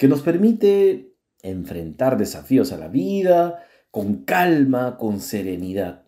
que 0.00 0.08
nos 0.08 0.22
permite 0.22 1.12
enfrentar 1.42 2.16
desafíos 2.16 2.72
a 2.72 2.78
la 2.78 2.88
vida 2.88 3.66
con 3.90 4.24
calma, 4.24 4.96
con 4.96 5.20
serenidad. 5.20 6.06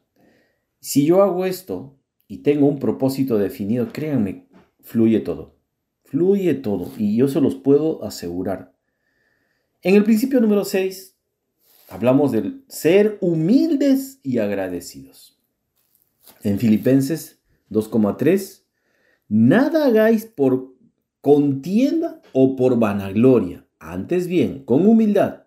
Si 0.80 1.04
yo 1.04 1.22
hago 1.22 1.44
esto 1.44 1.98
y 2.26 2.38
tengo 2.38 2.68
un 2.68 2.78
propósito 2.78 3.36
definido, 3.36 3.92
créanme, 3.92 4.48
fluye 4.80 5.20
todo. 5.20 5.58
Fluye 6.04 6.54
todo 6.54 6.90
y 6.96 7.18
yo 7.18 7.28
se 7.28 7.42
los 7.42 7.54
puedo 7.54 8.02
asegurar. 8.02 8.74
En 9.82 9.94
el 9.94 10.04
principio 10.04 10.40
número 10.40 10.64
6 10.64 11.18
hablamos 11.90 12.32
del 12.32 12.64
ser 12.68 13.18
humildes 13.20 14.20
y 14.22 14.38
agradecidos. 14.38 15.38
En 16.42 16.58
Filipenses 16.58 17.42
2,3, 17.70 18.62
nada 19.28 19.84
hagáis 19.84 20.24
por 20.24 20.72
contienda 21.20 22.22
o 22.32 22.56
por 22.56 22.78
vanagloria, 22.78 23.61
antes 23.82 24.28
bien, 24.28 24.64
con 24.64 24.86
humildad, 24.86 25.42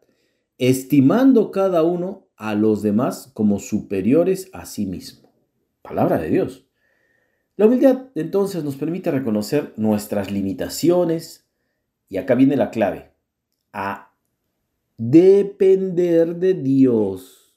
estimando 0.58 1.52
cada 1.52 1.84
uno 1.84 2.28
a 2.36 2.54
los 2.54 2.82
demás 2.82 3.32
como 3.34 3.60
superiores 3.60 4.50
a 4.52 4.66
sí 4.66 4.86
mismo. 4.86 5.32
Palabra 5.82 6.18
de 6.18 6.30
Dios. 6.30 6.68
La 7.56 7.66
humildad 7.66 8.10
entonces 8.16 8.64
nos 8.66 8.76
permite 8.76 9.10
reconocer 9.10 9.74
nuestras 9.78 10.32
limitaciones 10.32 11.48
y 12.10 12.18
acá 12.18 12.36
viene 12.36 12.58
la 12.58 12.72
clave, 12.72 13.14
a 13.72 14.14
depender 14.98 16.36
de 16.36 16.56
Dios. 16.56 17.56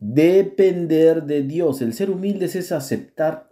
Depender 0.00 1.24
de 1.24 1.42
Dios. 1.42 1.82
El 1.82 1.92
ser 1.92 2.10
humilde 2.10 2.46
es 2.46 2.72
aceptar 2.72 3.48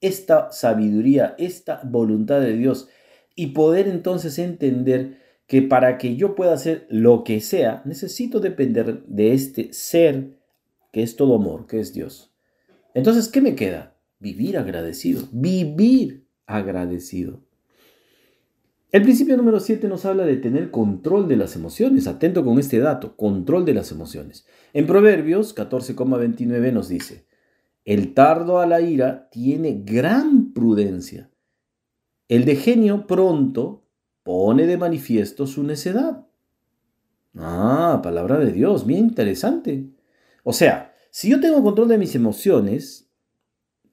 esta 0.00 0.52
sabiduría, 0.52 1.34
esta 1.38 1.80
voluntad 1.84 2.40
de 2.40 2.52
Dios 2.52 2.88
y 3.38 3.52
poder 3.52 3.86
entonces 3.86 4.36
entender 4.40 5.18
que 5.46 5.62
para 5.62 5.96
que 5.96 6.16
yo 6.16 6.34
pueda 6.34 6.54
hacer 6.54 6.88
lo 6.90 7.22
que 7.22 7.40
sea, 7.40 7.82
necesito 7.84 8.40
depender 8.40 9.04
de 9.06 9.32
este 9.32 9.72
ser 9.72 10.36
que 10.92 11.04
es 11.04 11.14
todo 11.14 11.36
amor, 11.36 11.68
que 11.68 11.78
es 11.78 11.94
Dios. 11.94 12.34
Entonces, 12.94 13.28
¿qué 13.28 13.40
me 13.40 13.54
queda? 13.54 13.94
Vivir 14.18 14.58
agradecido, 14.58 15.28
vivir 15.30 16.26
agradecido. 16.46 17.44
El 18.90 19.02
principio 19.02 19.36
número 19.36 19.60
7 19.60 19.86
nos 19.86 20.04
habla 20.04 20.26
de 20.26 20.38
tener 20.38 20.72
control 20.72 21.28
de 21.28 21.36
las 21.36 21.54
emociones. 21.54 22.08
Atento 22.08 22.44
con 22.44 22.58
este 22.58 22.80
dato, 22.80 23.14
control 23.14 23.64
de 23.64 23.74
las 23.74 23.92
emociones. 23.92 24.48
En 24.72 24.88
Proverbios 24.88 25.54
14,29 25.54 26.72
nos 26.72 26.88
dice, 26.88 27.24
el 27.84 28.14
tardo 28.14 28.58
a 28.58 28.66
la 28.66 28.80
ira 28.80 29.28
tiene 29.30 29.80
gran 29.84 30.52
prudencia. 30.52 31.30
El 32.28 32.44
de 32.44 32.56
genio 32.56 33.06
pronto 33.06 33.84
pone 34.22 34.66
de 34.66 34.76
manifiesto 34.76 35.46
su 35.46 35.62
necedad. 35.62 36.26
Ah, 37.34 38.00
palabra 38.02 38.38
de 38.38 38.52
Dios, 38.52 38.86
bien 38.86 39.00
interesante. 39.00 39.86
O 40.44 40.52
sea, 40.52 40.94
si 41.10 41.30
yo 41.30 41.40
tengo 41.40 41.62
control 41.62 41.88
de 41.88 41.98
mis 41.98 42.14
emociones, 42.14 43.10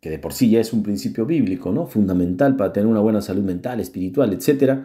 que 0.01 0.09
de 0.09 0.19
por 0.19 0.33
sí 0.33 0.49
ya 0.49 0.59
es 0.59 0.73
un 0.73 0.83
principio 0.83 1.25
bíblico, 1.25 1.71
¿no? 1.71 1.87
Fundamental 1.87 2.55
para 2.57 2.73
tener 2.73 2.87
una 2.87 2.99
buena 2.99 3.21
salud 3.21 3.43
mental, 3.43 3.79
espiritual, 3.79 4.33
etc. 4.33 4.81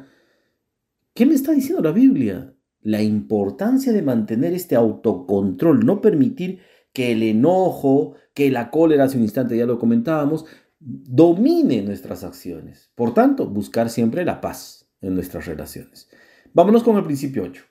¿Qué 1.12 1.26
me 1.26 1.34
está 1.34 1.52
diciendo 1.52 1.82
la 1.82 1.92
Biblia? 1.92 2.54
La 2.82 3.02
importancia 3.02 3.92
de 3.92 4.02
mantener 4.02 4.54
este 4.54 4.76
autocontrol, 4.76 5.84
no 5.84 6.00
permitir 6.00 6.60
que 6.92 7.12
el 7.12 7.22
enojo, 7.22 8.14
que 8.34 8.50
la 8.50 8.70
cólera, 8.70 9.04
hace 9.04 9.16
un 9.16 9.24
instante 9.24 9.56
ya 9.56 9.66
lo 9.66 9.78
comentábamos, 9.78 10.46
domine 10.80 11.82
nuestras 11.82 12.24
acciones. 12.24 12.90
Por 12.94 13.14
tanto, 13.14 13.46
buscar 13.46 13.90
siempre 13.90 14.24
la 14.24 14.40
paz 14.40 14.90
en 15.00 15.14
nuestras 15.14 15.46
relaciones. 15.46 16.08
Vámonos 16.52 16.82
con 16.82 16.96
el 16.96 17.04
principio 17.04 17.44
8. 17.44 17.62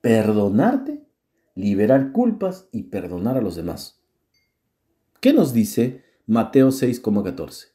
Perdonarte, 0.00 1.04
liberar 1.54 2.12
culpas 2.12 2.68
y 2.72 2.84
perdonar 2.84 3.36
a 3.36 3.42
los 3.42 3.56
demás. 3.56 4.00
¿Qué 5.20 5.32
nos 5.32 5.52
dice 5.52 6.04
Mateo 6.26 6.68
6,14? 6.68 7.72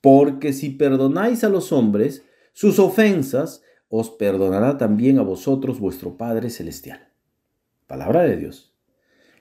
Porque 0.00 0.52
si 0.52 0.70
perdonáis 0.70 1.42
a 1.44 1.48
los 1.48 1.72
hombres 1.72 2.24
sus 2.52 2.78
ofensas, 2.78 3.62
os 3.88 4.10
perdonará 4.10 4.76
también 4.76 5.18
a 5.18 5.22
vosotros 5.22 5.80
vuestro 5.80 6.16
Padre 6.16 6.50
Celestial. 6.50 7.08
Palabra 7.86 8.22
de 8.22 8.36
Dios. 8.36 8.74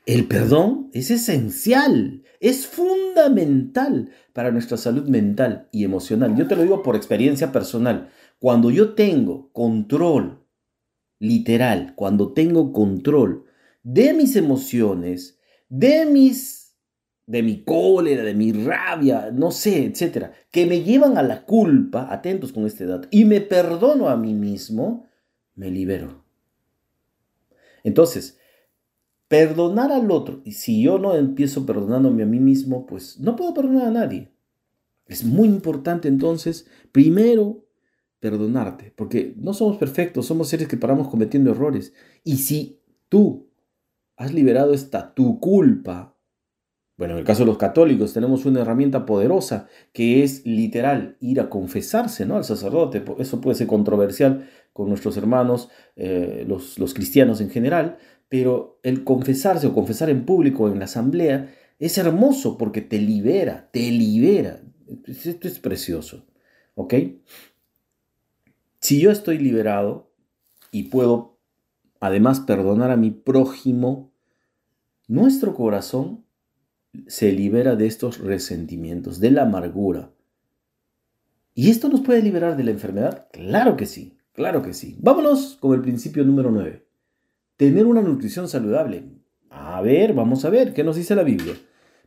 El 0.09 0.27
perdón 0.27 0.89
es 0.91 1.11
esencial, 1.11 2.23
es 2.39 2.65
fundamental 2.65 4.09
para 4.33 4.49
nuestra 4.49 4.75
salud 4.75 5.07
mental 5.07 5.69
y 5.71 5.83
emocional. 5.83 6.35
Yo 6.35 6.47
te 6.47 6.55
lo 6.55 6.63
digo 6.63 6.81
por 6.81 6.95
experiencia 6.95 7.51
personal. 7.51 8.09
Cuando 8.39 8.71
yo 8.71 8.95
tengo 8.95 9.51
control, 9.53 10.43
literal, 11.19 11.93
cuando 11.95 12.33
tengo 12.33 12.73
control 12.73 13.45
de 13.83 14.15
mis 14.15 14.35
emociones, 14.35 15.37
de 15.69 16.07
mis 16.07 16.75
de 17.27 17.43
mi 17.43 17.63
cólera, 17.63 18.23
de 18.23 18.33
mi 18.33 18.51
rabia, 18.51 19.29
no 19.31 19.51
sé, 19.51 19.85
etcétera, 19.85 20.33
que 20.49 20.65
me 20.65 20.81
llevan 20.81 21.19
a 21.19 21.21
la 21.21 21.45
culpa, 21.45 22.11
atentos 22.11 22.51
con 22.51 22.65
este 22.65 22.87
dato, 22.87 23.07
y 23.11 23.25
me 23.25 23.41
perdono 23.41 24.09
a 24.09 24.17
mí 24.17 24.33
mismo, 24.33 25.07
me 25.53 25.69
libero. 25.69 26.25
Entonces, 27.83 28.38
perdonar 29.29 29.91
al 29.91 30.11
otro, 30.11 30.41
y 30.43 30.53
si 30.53 30.81
yo 30.81 30.97
no 30.97 31.15
empiezo 31.15 31.65
perdonándome 31.65 32.23
a 32.23 32.25
mí 32.25 32.39
mismo, 32.39 32.85
pues 32.85 33.19
no 33.19 33.37
puedo 33.37 33.53
perdonar 33.53 33.87
a 33.87 33.91
nadie. 33.91 34.33
Es 35.05 35.23
muy 35.23 35.47
importante 35.47 36.07
entonces, 36.07 36.67
primero, 36.91 37.65
perdonarte, 38.19 38.91
porque 38.95 39.33
no 39.37 39.53
somos 39.53 39.77
perfectos, 39.77 40.25
somos 40.25 40.49
seres 40.49 40.67
que 40.67 40.77
paramos 40.77 41.07
cometiendo 41.07 41.51
errores. 41.51 41.93
Y 42.23 42.37
si 42.37 42.81
tú 43.07 43.49
has 44.17 44.33
liberado 44.33 44.73
esta 44.73 45.13
tu 45.13 45.39
culpa, 45.39 46.17
bueno, 46.97 47.13
en 47.13 47.19
el 47.19 47.25
caso 47.25 47.43
de 47.43 47.47
los 47.47 47.57
católicos 47.57 48.13
tenemos 48.13 48.45
una 48.45 48.61
herramienta 48.61 49.05
poderosa 49.05 49.69
que 49.93 50.23
es 50.23 50.45
literal 50.45 51.15
ir 51.21 51.39
a 51.39 51.49
confesarse 51.49 52.25
¿no? 52.25 52.35
al 52.35 52.43
sacerdote. 52.43 53.03
Eso 53.19 53.39
puede 53.39 53.55
ser 53.55 53.67
controversial 53.67 54.49
con 54.73 54.89
nuestros 54.89 55.15
hermanos, 55.15 55.69
eh, 55.95 56.43
los, 56.47 56.77
los 56.77 56.93
cristianos 56.93 57.39
en 57.41 57.49
general, 57.49 57.97
pero 58.29 58.79
el 58.83 59.03
confesarse 59.03 59.67
o 59.67 59.73
confesar 59.73 60.09
en 60.09 60.25
público 60.25 60.69
en 60.69 60.79
la 60.79 60.85
asamblea 60.85 61.53
es 61.79 61.97
hermoso 61.97 62.57
porque 62.57 62.81
te 62.81 62.99
libera, 62.99 63.69
te 63.71 63.91
libera. 63.91 64.61
Esto 65.05 65.47
es 65.47 65.59
precioso. 65.59 66.25
¿Ok? 66.75 66.93
Si 68.79 69.01
yo 69.01 69.11
estoy 69.11 69.39
liberado 69.39 70.11
y 70.71 70.83
puedo 70.83 71.37
además 71.99 72.39
perdonar 72.39 72.91
a 72.91 72.97
mi 72.97 73.11
prójimo, 73.11 74.13
nuestro 75.07 75.53
corazón 75.55 76.25
se 77.07 77.31
libera 77.31 77.75
de 77.75 77.87
estos 77.87 78.19
resentimientos, 78.19 79.19
de 79.19 79.31
la 79.31 79.43
amargura. 79.43 80.11
¿Y 81.53 81.69
esto 81.69 81.89
nos 81.89 82.01
puede 82.01 82.21
liberar 82.21 82.55
de 82.55 82.63
la 82.63 82.71
enfermedad? 82.71 83.27
Claro 83.31 83.75
que 83.75 83.85
sí, 83.85 84.17
claro 84.33 84.61
que 84.61 84.73
sí. 84.73 84.97
Vámonos 84.99 85.57
con 85.59 85.73
el 85.73 85.81
principio 85.81 86.23
número 86.23 86.51
9. 86.51 86.88
Tener 87.59 87.85
una 87.85 88.01
nutrición 88.01 88.47
saludable. 88.47 89.03
A 89.49 89.81
ver, 89.81 90.13
vamos 90.13 90.45
a 90.45 90.49
ver, 90.49 90.73
¿qué 90.73 90.81
nos 90.81 90.95
dice 90.95 91.13
la 91.13 91.23
Biblia? 91.23 91.59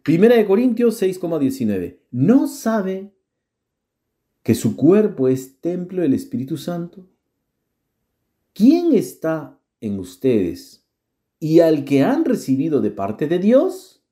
Primera 0.03 0.35
de 0.35 0.47
Corintios 0.47 1.03
6,19. 1.03 1.99
¿No 2.11 2.47
sabe 2.47 3.13
que 4.43 4.55
su 4.55 4.77
cuerpo 4.77 5.29
es 5.29 5.61
templo 5.61 6.01
del 6.01 6.15
Espíritu 6.15 6.57
Santo? 6.57 7.07
¿Quién 8.55 8.95
está 8.95 9.61
en 9.83 9.99
ustedes 9.99 10.87
y 11.39 11.61
al 11.61 11.85
que 11.85 12.03
han 12.03 12.25
recibido 12.25 12.81
de 12.81 12.91
parte 12.91 13.29
de 13.29 13.39
Dios? 13.39 14.03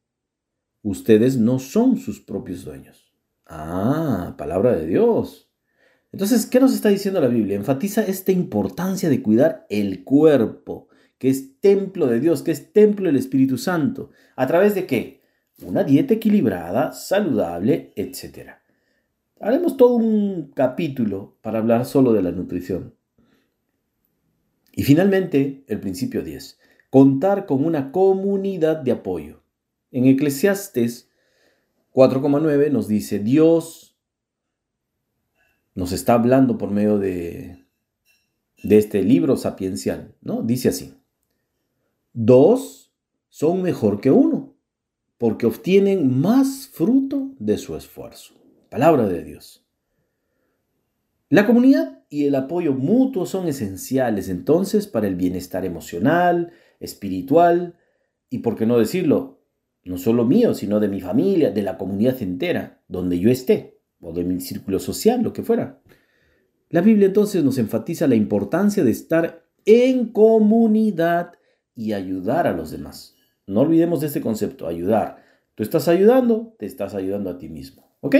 ustedes 0.82 1.38
no 1.38 1.58
son 1.58 1.96
sus 1.96 2.20
propios 2.20 2.66
dueños. 2.66 3.14
Ah, 3.46 4.34
palabra 4.36 4.76
de 4.76 4.86
Dios. 4.86 5.50
Entonces, 6.12 6.44
¿qué 6.44 6.60
nos 6.60 6.74
está 6.74 6.90
diciendo 6.90 7.18
la 7.18 7.28
Biblia? 7.28 7.56
Enfatiza 7.56 8.04
esta 8.04 8.30
importancia 8.30 9.08
de 9.08 9.22
cuidar 9.22 9.66
el 9.70 10.04
cuerpo, 10.04 10.89
que 11.20 11.28
es 11.28 11.60
templo 11.60 12.06
de 12.06 12.18
Dios, 12.18 12.42
que 12.42 12.50
es 12.50 12.72
templo 12.72 13.04
del 13.06 13.16
Espíritu 13.16 13.58
Santo. 13.58 14.10
¿A 14.36 14.46
través 14.46 14.74
de 14.74 14.86
qué? 14.86 15.20
Una 15.62 15.84
dieta 15.84 16.14
equilibrada, 16.14 16.92
saludable, 16.92 17.92
etc. 17.94 18.52
Haremos 19.38 19.76
todo 19.76 19.96
un 19.96 20.50
capítulo 20.54 21.36
para 21.42 21.58
hablar 21.58 21.84
solo 21.84 22.14
de 22.14 22.22
la 22.22 22.32
nutrición. 22.32 22.94
Y 24.72 24.82
finalmente, 24.84 25.62
el 25.66 25.78
principio 25.78 26.22
10. 26.22 26.58
Contar 26.88 27.44
con 27.44 27.66
una 27.66 27.92
comunidad 27.92 28.78
de 28.78 28.92
apoyo. 28.92 29.42
En 29.90 30.06
Eclesiastes 30.06 31.10
4,9 31.92 32.70
nos 32.70 32.88
dice, 32.88 33.18
Dios 33.18 33.94
nos 35.74 35.92
está 35.92 36.14
hablando 36.14 36.56
por 36.56 36.70
medio 36.70 36.98
de, 36.98 37.66
de 38.62 38.78
este 38.78 39.02
libro 39.02 39.36
sapiencial, 39.36 40.14
¿no? 40.22 40.42
Dice 40.42 40.70
así, 40.70 40.94
dos 42.24 42.92
son 43.30 43.62
mejor 43.62 44.00
que 44.00 44.10
uno, 44.10 44.54
porque 45.16 45.46
obtienen 45.46 46.20
más 46.20 46.68
fruto 46.70 47.30
de 47.38 47.56
su 47.56 47.76
esfuerzo. 47.76 48.34
Palabra 48.68 49.08
de 49.08 49.24
Dios. 49.24 49.64
La 51.30 51.46
comunidad 51.46 52.02
y 52.10 52.26
el 52.26 52.34
apoyo 52.34 52.74
mutuo 52.74 53.24
son 53.24 53.48
esenciales 53.48 54.28
entonces 54.28 54.86
para 54.86 55.06
el 55.06 55.14
bienestar 55.14 55.64
emocional, 55.64 56.52
espiritual 56.78 57.76
y, 58.28 58.40
por 58.40 58.56
qué 58.56 58.66
no 58.66 58.78
decirlo, 58.78 59.40
no 59.84 59.96
solo 59.96 60.26
mío, 60.26 60.52
sino 60.52 60.78
de 60.78 60.88
mi 60.88 61.00
familia, 61.00 61.50
de 61.50 61.62
la 61.62 61.78
comunidad 61.78 62.20
entera, 62.20 62.82
donde 62.86 63.18
yo 63.18 63.30
esté, 63.30 63.78
o 64.00 64.12
de 64.12 64.24
mi 64.24 64.40
círculo 64.40 64.78
social, 64.78 65.22
lo 65.22 65.32
que 65.32 65.42
fuera. 65.42 65.80
La 66.68 66.82
Biblia 66.82 67.06
entonces 67.06 67.42
nos 67.42 67.56
enfatiza 67.56 68.06
la 68.06 68.14
importancia 68.14 68.84
de 68.84 68.90
estar 68.90 69.46
en 69.64 70.08
comunidad 70.08 71.32
y 71.74 71.92
ayudar 71.92 72.46
a 72.46 72.52
los 72.52 72.70
demás. 72.70 73.16
No 73.46 73.60
olvidemos 73.60 74.00
de 74.00 74.08
este 74.08 74.20
concepto, 74.20 74.66
ayudar. 74.66 75.24
Tú 75.54 75.62
estás 75.62 75.88
ayudando, 75.88 76.54
te 76.58 76.66
estás 76.66 76.94
ayudando 76.94 77.30
a 77.30 77.38
ti 77.38 77.48
mismo. 77.48 77.96
¿Ok? 78.00 78.16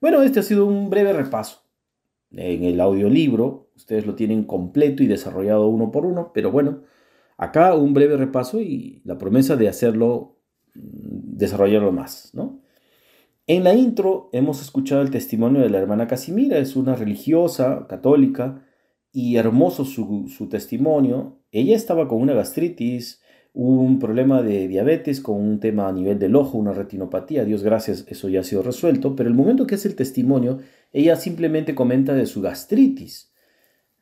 Bueno, 0.00 0.22
este 0.22 0.40
ha 0.40 0.42
sido 0.42 0.66
un 0.66 0.90
breve 0.90 1.12
repaso. 1.12 1.62
En 2.30 2.64
el 2.64 2.80
audiolibro, 2.80 3.70
ustedes 3.74 4.06
lo 4.06 4.14
tienen 4.14 4.44
completo 4.44 5.02
y 5.02 5.06
desarrollado 5.06 5.66
uno 5.68 5.90
por 5.90 6.04
uno, 6.04 6.30
pero 6.34 6.52
bueno, 6.52 6.82
acá 7.36 7.74
un 7.74 7.94
breve 7.94 8.16
repaso 8.16 8.60
y 8.60 9.00
la 9.04 9.16
promesa 9.16 9.56
de 9.56 9.68
hacerlo, 9.68 10.36
mm, 10.74 11.36
desarrollarlo 11.36 11.92
más, 11.92 12.30
¿no? 12.34 12.60
En 13.46 13.64
la 13.64 13.72
intro 13.72 14.28
hemos 14.32 14.60
escuchado 14.60 15.00
el 15.00 15.10
testimonio 15.10 15.62
de 15.62 15.70
la 15.70 15.78
hermana 15.78 16.06
Casimira, 16.06 16.58
es 16.58 16.76
una 16.76 16.94
religiosa 16.94 17.86
católica 17.88 18.62
y 19.10 19.36
hermoso 19.36 19.86
su, 19.86 20.28
su 20.28 20.50
testimonio. 20.50 21.37
Ella 21.50 21.76
estaba 21.76 22.08
con 22.08 22.20
una 22.20 22.34
gastritis, 22.34 23.22
un 23.54 23.98
problema 23.98 24.42
de 24.42 24.68
diabetes 24.68 25.20
con 25.20 25.36
un 25.36 25.58
tema 25.58 25.88
a 25.88 25.92
nivel 25.92 26.18
del 26.18 26.36
ojo, 26.36 26.58
una 26.58 26.72
retinopatía. 26.72 27.44
Dios 27.44 27.62
gracias, 27.62 28.04
eso 28.08 28.28
ya 28.28 28.40
ha 28.40 28.44
sido 28.44 28.62
resuelto. 28.62 29.16
Pero 29.16 29.28
el 29.28 29.34
momento 29.34 29.66
que 29.66 29.74
hace 29.74 29.88
el 29.88 29.96
testimonio, 29.96 30.58
ella 30.92 31.16
simplemente 31.16 31.74
comenta 31.74 32.14
de 32.14 32.26
su 32.26 32.40
gastritis, 32.40 33.32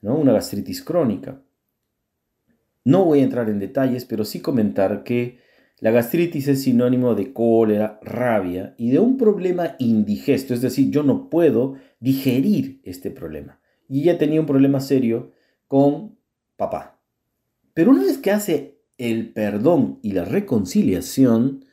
¿no? 0.03 0.17
Una 0.17 0.33
gastritis 0.33 0.83
crónica. 0.83 1.41
No 2.85 3.05
voy 3.05 3.21
a 3.21 3.25
entrar 3.25 3.49
en 3.49 3.59
detalles, 3.59 4.05
pero 4.05 4.25
sí 4.25 4.41
comentar 4.41 5.03
que 5.03 5.39
la 5.81 5.91
gastritis 5.91 6.49
es 6.49 6.63
sinónimo 6.63 7.15
de 7.15 7.33
cólera, 7.33 7.99
rabia 8.03 8.75
y 8.79 8.91
de 8.91 8.99
un 8.99 9.19
problema 9.19 9.77
indigesto, 9.79 10.55
es 10.55 10.63
decir, 10.63 10.91
yo 10.91 11.03
no 11.03 11.29
puedo 11.29 11.75
digerir 12.01 12.81
este 12.83 13.11
problema. 13.11 13.61
Y 13.89 14.03
ella 14.03 14.17
tenía 14.19 14.41
un 14.41 14.47
problema 14.47 14.81
serio 14.81 15.33
con 15.67 16.17
papá. 16.57 16.96
Pero 17.77 17.91
una 17.91 18.05
vez 18.05 18.17
que 18.17 18.31
hace 18.31 18.81
el 18.97 19.35
perdón 19.35 19.99
y 20.01 20.13
la 20.13 20.25
reconciliación, 20.25 21.67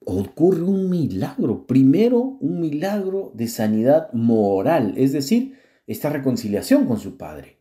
ocurre 0.00 0.62
un 0.62 0.88
milagro. 0.88 1.66
Primero, 1.66 2.38
un 2.40 2.58
milagro 2.58 3.30
de 3.34 3.48
sanidad 3.48 4.10
moral, 4.14 4.94
es 4.96 5.12
decir, 5.12 5.58
esta 5.86 6.08
reconciliación 6.08 6.86
con 6.86 6.98
su 6.98 7.18
padre. 7.18 7.58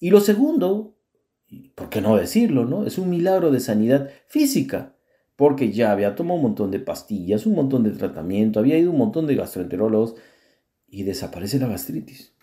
Y 0.00 0.10
lo 0.10 0.18
segundo, 0.18 0.96
¿por 1.76 1.90
qué 1.90 2.00
no 2.00 2.16
decirlo, 2.16 2.64
no? 2.64 2.84
Es 2.84 2.98
un 2.98 3.08
milagro 3.08 3.52
de 3.52 3.60
sanidad 3.60 4.10
física, 4.26 4.96
porque 5.36 5.70
ya 5.70 5.92
había 5.92 6.16
tomado 6.16 6.38
un 6.38 6.42
montón 6.42 6.72
de 6.72 6.80
pastillas, 6.80 7.46
un 7.46 7.54
montón 7.54 7.84
de 7.84 7.92
tratamiento, 7.92 8.58
había 8.58 8.78
ido 8.78 8.90
un 8.90 8.98
montón 8.98 9.28
de 9.28 9.36
gastroenterólogos 9.36 10.16
y 10.88 11.04
desaparece 11.04 11.60
la 11.60 11.68
gastritis. 11.68 12.34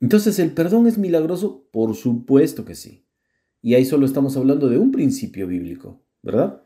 Entonces, 0.00 0.38
¿el 0.38 0.52
perdón 0.52 0.86
es 0.86 0.96
milagroso? 0.96 1.66
Por 1.72 1.96
supuesto 1.96 2.64
que 2.64 2.76
sí. 2.76 3.05
Y 3.66 3.74
ahí 3.74 3.84
solo 3.84 4.06
estamos 4.06 4.36
hablando 4.36 4.68
de 4.68 4.78
un 4.78 4.92
principio 4.92 5.48
bíblico, 5.48 6.00
¿verdad? 6.22 6.62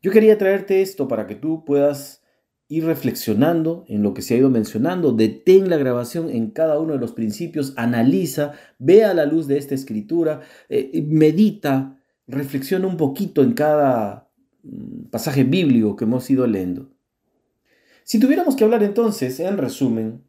Yo 0.00 0.10
quería 0.10 0.38
traerte 0.38 0.80
esto 0.80 1.06
para 1.06 1.26
que 1.26 1.34
tú 1.34 1.62
puedas 1.66 2.22
ir 2.68 2.86
reflexionando 2.86 3.84
en 3.86 4.02
lo 4.02 4.14
que 4.14 4.22
se 4.22 4.32
ha 4.32 4.38
ido 4.38 4.48
mencionando, 4.48 5.12
detén 5.12 5.68
la 5.68 5.76
grabación 5.76 6.30
en 6.30 6.50
cada 6.50 6.78
uno 6.80 6.94
de 6.94 7.00
los 7.00 7.12
principios, 7.12 7.74
analiza, 7.76 8.54
ve 8.78 9.04
a 9.04 9.12
la 9.12 9.26
luz 9.26 9.46
de 9.46 9.58
esta 9.58 9.74
escritura, 9.74 10.40
eh, 10.70 11.04
medita, 11.06 12.00
reflexiona 12.26 12.86
un 12.86 12.96
poquito 12.96 13.42
en 13.42 13.52
cada 13.52 14.30
mm, 14.62 15.10
pasaje 15.10 15.44
bíblico 15.44 15.96
que 15.96 16.04
hemos 16.04 16.30
ido 16.30 16.46
leyendo. 16.46 16.88
Si 18.04 18.18
tuviéramos 18.18 18.56
que 18.56 18.64
hablar 18.64 18.82
entonces, 18.82 19.38
en 19.38 19.58
resumen, 19.58 20.22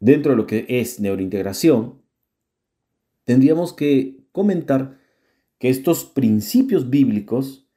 dentro 0.00 0.32
de 0.32 0.36
lo 0.36 0.46
que 0.46 0.66
es 0.68 1.00
neurointegración, 1.00 2.02
tendríamos 3.24 3.72
que 3.72 4.22
comentar 4.34 4.98
que 5.60 5.70
estos 5.70 6.04
principios 6.04 6.90
bíblicos 6.90 7.70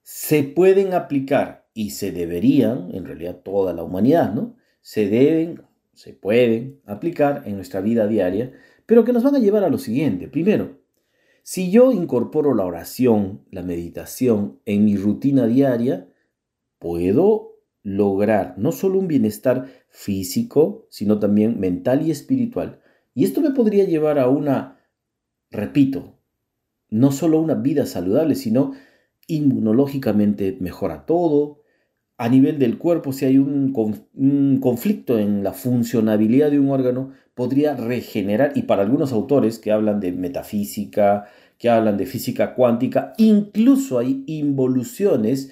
se 0.00 0.42
pueden 0.42 0.94
aplicar 0.94 1.68
y 1.74 1.90
se 1.90 2.10
deberían, 2.10 2.88
en 2.94 3.04
realidad 3.04 3.42
toda 3.44 3.74
la 3.74 3.84
humanidad, 3.84 4.32
¿no? 4.32 4.56
Se 4.80 5.06
deben, 5.10 5.62
se 5.92 6.14
pueden 6.14 6.80
aplicar 6.86 7.42
en 7.44 7.56
nuestra 7.56 7.82
vida 7.82 8.06
diaria, 8.06 8.50
pero 8.86 9.04
que 9.04 9.12
nos 9.12 9.22
van 9.22 9.36
a 9.36 9.40
llevar 9.40 9.62
a 9.62 9.68
lo 9.68 9.76
siguiente. 9.76 10.26
Primero, 10.26 10.78
si 11.42 11.70
yo 11.70 11.92
incorporo 11.92 12.54
la 12.54 12.64
oración, 12.64 13.44
la 13.50 13.62
meditación 13.62 14.58
en 14.64 14.86
mi 14.86 14.96
rutina 14.96 15.46
diaria, 15.46 16.08
puedo 16.78 17.58
lograr 17.82 18.54
no 18.56 18.72
solo 18.72 18.98
un 18.98 19.06
bienestar 19.06 19.68
físico, 19.90 20.86
sino 20.88 21.18
también 21.18 21.60
mental 21.60 22.06
y 22.06 22.10
espiritual. 22.10 22.80
Y 23.12 23.24
esto 23.24 23.42
me 23.42 23.50
podría 23.50 23.84
llevar 23.84 24.18
a 24.18 24.28
una, 24.28 24.79
repito, 25.50 26.18
no 26.90 27.12
solo 27.12 27.40
una 27.40 27.54
vida 27.54 27.86
saludable, 27.86 28.34
sino 28.34 28.72
inmunológicamente 29.26 30.56
mejora 30.60 31.06
todo, 31.06 31.60
a 32.20 32.28
nivel 32.28 32.58
del 32.58 32.76
cuerpo, 32.76 33.14
si 33.14 33.24
hay 33.24 33.38
un, 33.38 33.72
conflicto 34.60 35.18
en 35.18 35.42
la 35.42 35.54
funcionabilidad 35.54 36.50
de 36.50 36.60
un 36.60 36.70
órgano, 36.70 37.12
podría 37.34 37.74
regenerar, 37.74 38.52
y 38.54 38.64
para 38.64 38.82
algunos 38.82 39.12
autores 39.12 39.58
que 39.58 39.72
hablan 39.72 40.00
de 40.00 40.12
metafísica, 40.12 41.24
que 41.56 41.70
hablan 41.70 41.96
de 41.96 42.04
física 42.04 42.54
cuántica, 42.54 43.14
incluso 43.16 43.98
hay 43.98 44.22
involuciones 44.26 45.50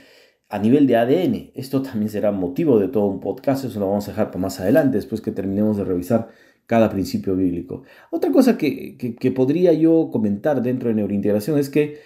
a 0.50 0.58
nivel 0.58 0.86
de 0.86 0.96
ADN. 0.96 1.52
Esto 1.54 1.80
también 1.80 2.10
será 2.10 2.32
motivo 2.32 2.78
de 2.78 2.88
todo 2.88 3.06
un 3.06 3.20
podcast, 3.20 3.64
eso 3.64 3.80
lo 3.80 3.88
vamos 3.88 4.06
a 4.08 4.10
dejar 4.10 4.26
para 4.26 4.40
más 4.40 4.60
adelante, 4.60 4.98
después 4.98 5.22
que 5.22 5.32
terminemos 5.32 5.78
de 5.78 5.84
revisar 5.84 6.28
cada 6.68 6.90
principio 6.90 7.34
bíblico. 7.34 7.82
Otra 8.10 8.30
cosa 8.30 8.58
que, 8.58 9.32
podría 9.34 9.72
yo 9.72 10.10
comentar 10.12 10.60
dentro 10.62 10.90
de 10.90 10.96
neurointegración 10.96 11.58
es 11.58 11.70
que 11.70 11.98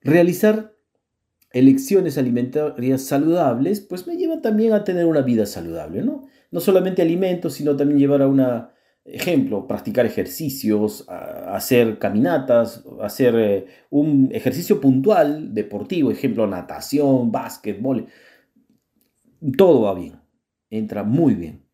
realizar 0.00 0.74
elecciones 1.52 2.16
alimentarias 2.16 3.02
saludables, 3.02 3.80
pues 3.82 4.06
me 4.06 4.16
lleva 4.16 4.40
también 4.40 4.72
a 4.72 4.84
tener 4.84 5.04
una 5.04 5.20
vida 5.20 5.44
saludable, 5.44 6.02
¿no? 6.02 6.28
No 6.50 6.60
solamente 6.60 7.02
alimentos, 7.02 7.52
sino 7.54 7.76
también 7.76 7.98
llevar 7.98 8.22
a 8.22 8.28
una, 8.28 8.72
ejemplo, 9.04 9.66
practicar 9.66 10.06
ejercicios, 10.06 11.04
hacer 11.08 11.98
caminatas, 11.98 12.84
hacer 13.02 13.34
eh, 13.36 13.66
un 13.90 14.30
ejercicio 14.32 14.80
puntual, 14.80 15.52
deportivo, 15.52 16.10
ejemplo, 16.10 16.46
natación, 16.46 17.30
básquetbol. 17.30 18.06
Todo 19.58 19.82
va 19.82 19.94
bien, 19.94 20.14
entra 20.70 21.02
muy 21.02 21.34
bien. 21.34 21.65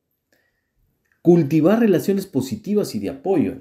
Cultivar 1.23 1.81
relaciones 1.81 2.27
positivas 2.27 2.95
y 2.95 2.99
de 2.99 3.11
apoyo. 3.11 3.55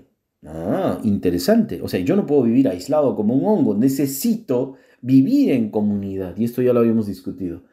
Ah, 0.46 1.00
interesante. 1.04 1.82
O 1.82 1.88
sea, 1.88 2.00
yo 2.00 2.16
no 2.16 2.26
puedo 2.26 2.44
vivir 2.44 2.68
aislado 2.68 3.16
como 3.16 3.36
un 3.36 3.46
hongo, 3.46 3.76
necesito 3.76 4.76
vivir 5.02 5.52
en 5.52 5.70
comunidad, 5.70 6.36
y 6.38 6.44
esto 6.44 6.62
ya 6.62 6.74
lo 6.74 6.80
habíamos 6.80 7.08
discutido. 7.08 7.64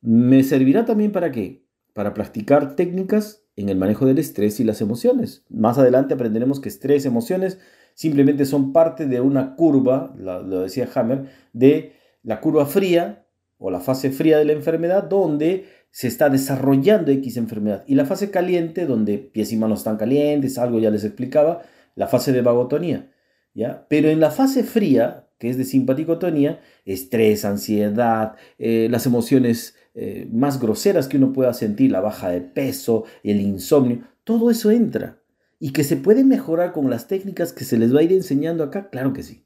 ¿Me 0.00 0.42
servirá 0.42 0.84
también 0.84 1.12
para 1.12 1.32
qué? 1.32 1.64
Para 1.94 2.14
practicar 2.14 2.76
técnicas 2.76 3.44
en 3.56 3.68
el 3.68 3.76
manejo 3.76 4.06
del 4.06 4.18
estrés 4.18 4.60
y 4.60 4.64
las 4.64 4.80
emociones. 4.80 5.44
Más 5.48 5.78
adelante 5.78 6.14
aprenderemos 6.14 6.60
que 6.60 6.68
estrés, 6.68 7.04
emociones 7.06 7.58
simplemente 7.94 8.44
son 8.44 8.72
parte 8.72 9.06
de 9.06 9.20
una 9.20 9.56
curva, 9.56 10.14
lo 10.16 10.60
decía 10.60 10.88
Hammer, 10.94 11.26
de 11.52 11.94
la 12.22 12.40
curva 12.40 12.66
fría 12.66 13.26
o 13.58 13.70
la 13.70 13.80
fase 13.80 14.12
fría 14.12 14.38
de 14.38 14.44
la 14.44 14.52
enfermedad 14.52 15.02
donde 15.04 15.66
se 15.90 16.08
está 16.08 16.28
desarrollando 16.28 17.10
X 17.10 17.36
enfermedad 17.36 17.84
y 17.86 17.94
la 17.94 18.04
fase 18.04 18.30
caliente 18.30 18.86
donde 18.86 19.18
pies 19.18 19.52
y 19.52 19.56
manos 19.56 19.80
están 19.80 19.96
calientes, 19.96 20.58
algo 20.58 20.78
ya 20.78 20.90
les 20.90 21.04
explicaba, 21.04 21.62
la 21.94 22.06
fase 22.06 22.32
de 22.32 22.42
vagotonía. 22.42 23.10
¿ya? 23.54 23.86
Pero 23.88 24.08
en 24.08 24.20
la 24.20 24.30
fase 24.30 24.62
fría, 24.62 25.28
que 25.38 25.50
es 25.50 25.56
de 25.56 25.64
simpaticotonía, 25.64 26.60
estrés, 26.84 27.44
ansiedad, 27.44 28.36
eh, 28.58 28.88
las 28.90 29.06
emociones 29.06 29.74
eh, 29.94 30.28
más 30.32 30.60
groseras 30.60 31.08
que 31.08 31.16
uno 31.16 31.32
pueda 31.32 31.52
sentir, 31.54 31.90
la 31.90 32.00
baja 32.00 32.28
de 32.30 32.40
peso, 32.40 33.04
el 33.22 33.40
insomnio, 33.40 34.02
todo 34.24 34.50
eso 34.50 34.70
entra. 34.70 35.18
Y 35.60 35.72
que 35.72 35.82
se 35.82 35.96
puede 35.96 36.22
mejorar 36.22 36.72
con 36.72 36.88
las 36.88 37.08
técnicas 37.08 37.52
que 37.52 37.64
se 37.64 37.78
les 37.78 37.92
va 37.94 38.00
a 38.00 38.04
ir 38.04 38.12
enseñando 38.12 38.62
acá, 38.62 38.90
claro 38.90 39.12
que 39.12 39.24
sí. 39.24 39.44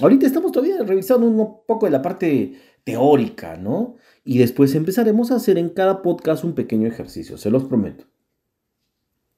Ahorita 0.00 0.26
estamos 0.26 0.50
todavía 0.50 0.82
revisando 0.82 1.26
un 1.26 1.36
poco 1.66 1.86
de 1.86 1.92
la 1.92 2.02
parte 2.02 2.54
teórica, 2.82 3.56
¿no? 3.56 3.96
Y 4.24 4.38
después 4.38 4.74
empezaremos 4.74 5.30
a 5.30 5.36
hacer 5.36 5.58
en 5.58 5.70
cada 5.70 6.02
podcast 6.02 6.44
un 6.44 6.54
pequeño 6.54 6.86
ejercicio, 6.88 7.36
se 7.36 7.50
los 7.50 7.64
prometo. 7.64 8.06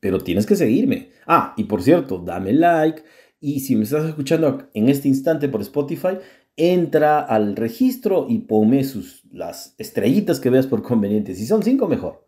pero 0.00 0.20
tienes 0.20 0.44
que 0.44 0.54
seguirme. 0.56 1.10
Ah, 1.26 1.54
y 1.56 1.64
por 1.64 1.82
cierto, 1.82 2.18
dame 2.18 2.52
like. 2.52 3.02
Y 3.40 3.60
si 3.60 3.74
me 3.74 3.84
estás 3.84 4.04
escuchando 4.06 4.68
en 4.74 4.88
este 4.90 5.08
instante 5.08 5.48
por 5.48 5.62
Spotify, 5.62 6.18
entra 6.56 7.20
al 7.20 7.56
registro 7.56 8.26
y 8.28 8.40
ponme 8.40 8.84
sus, 8.84 9.24
las 9.32 9.74
estrellitas 9.78 10.40
que 10.40 10.50
veas 10.50 10.66
por 10.66 10.82
conveniente. 10.82 11.34
Si 11.34 11.46
son 11.46 11.62
cinco, 11.62 11.88
mejor. 11.88 12.26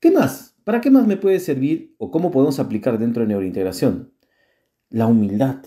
¿Qué 0.00 0.10
más? 0.10 0.56
¿Para 0.64 0.80
qué 0.80 0.90
más 0.90 1.06
me 1.06 1.16
puede 1.16 1.40
servir 1.40 1.94
o 1.98 2.10
cómo 2.10 2.30
podemos 2.32 2.58
aplicar 2.58 2.98
dentro 2.98 3.22
de 3.22 3.28
neurointegración? 3.28 4.12
La 4.90 5.06
humildad. 5.06 5.64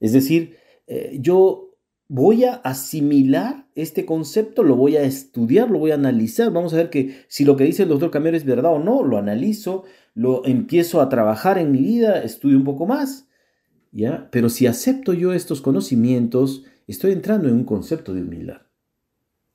Es 0.00 0.12
decir, 0.12 0.56
eh, 0.86 1.18
yo 1.20 1.65
voy 2.08 2.44
a 2.44 2.54
asimilar 2.54 3.66
este 3.74 4.06
concepto, 4.06 4.62
lo 4.62 4.76
voy 4.76 4.96
a 4.96 5.02
estudiar, 5.02 5.70
lo 5.70 5.78
voy 5.78 5.90
a 5.90 5.94
analizar. 5.94 6.52
Vamos 6.52 6.72
a 6.72 6.78
ver 6.78 6.90
que 6.90 7.24
si 7.28 7.44
lo 7.44 7.56
que 7.56 7.64
dice 7.64 7.82
el 7.82 7.88
doctor 7.88 8.10
Camero 8.10 8.36
es 8.36 8.44
verdad 8.44 8.72
o 8.72 8.78
no, 8.78 9.02
lo 9.02 9.18
analizo, 9.18 9.84
lo 10.14 10.44
empiezo 10.44 11.00
a 11.00 11.08
trabajar 11.08 11.58
en 11.58 11.72
mi 11.72 11.80
vida, 11.80 12.22
estudio 12.22 12.56
un 12.56 12.64
poco 12.64 12.86
más. 12.86 13.28
¿ya? 13.92 14.28
Pero 14.30 14.48
si 14.48 14.66
acepto 14.66 15.12
yo 15.12 15.32
estos 15.32 15.60
conocimientos, 15.60 16.64
estoy 16.86 17.12
entrando 17.12 17.48
en 17.48 17.54
un 17.54 17.64
concepto 17.64 18.14
de 18.14 18.22
humildad. 18.22 18.62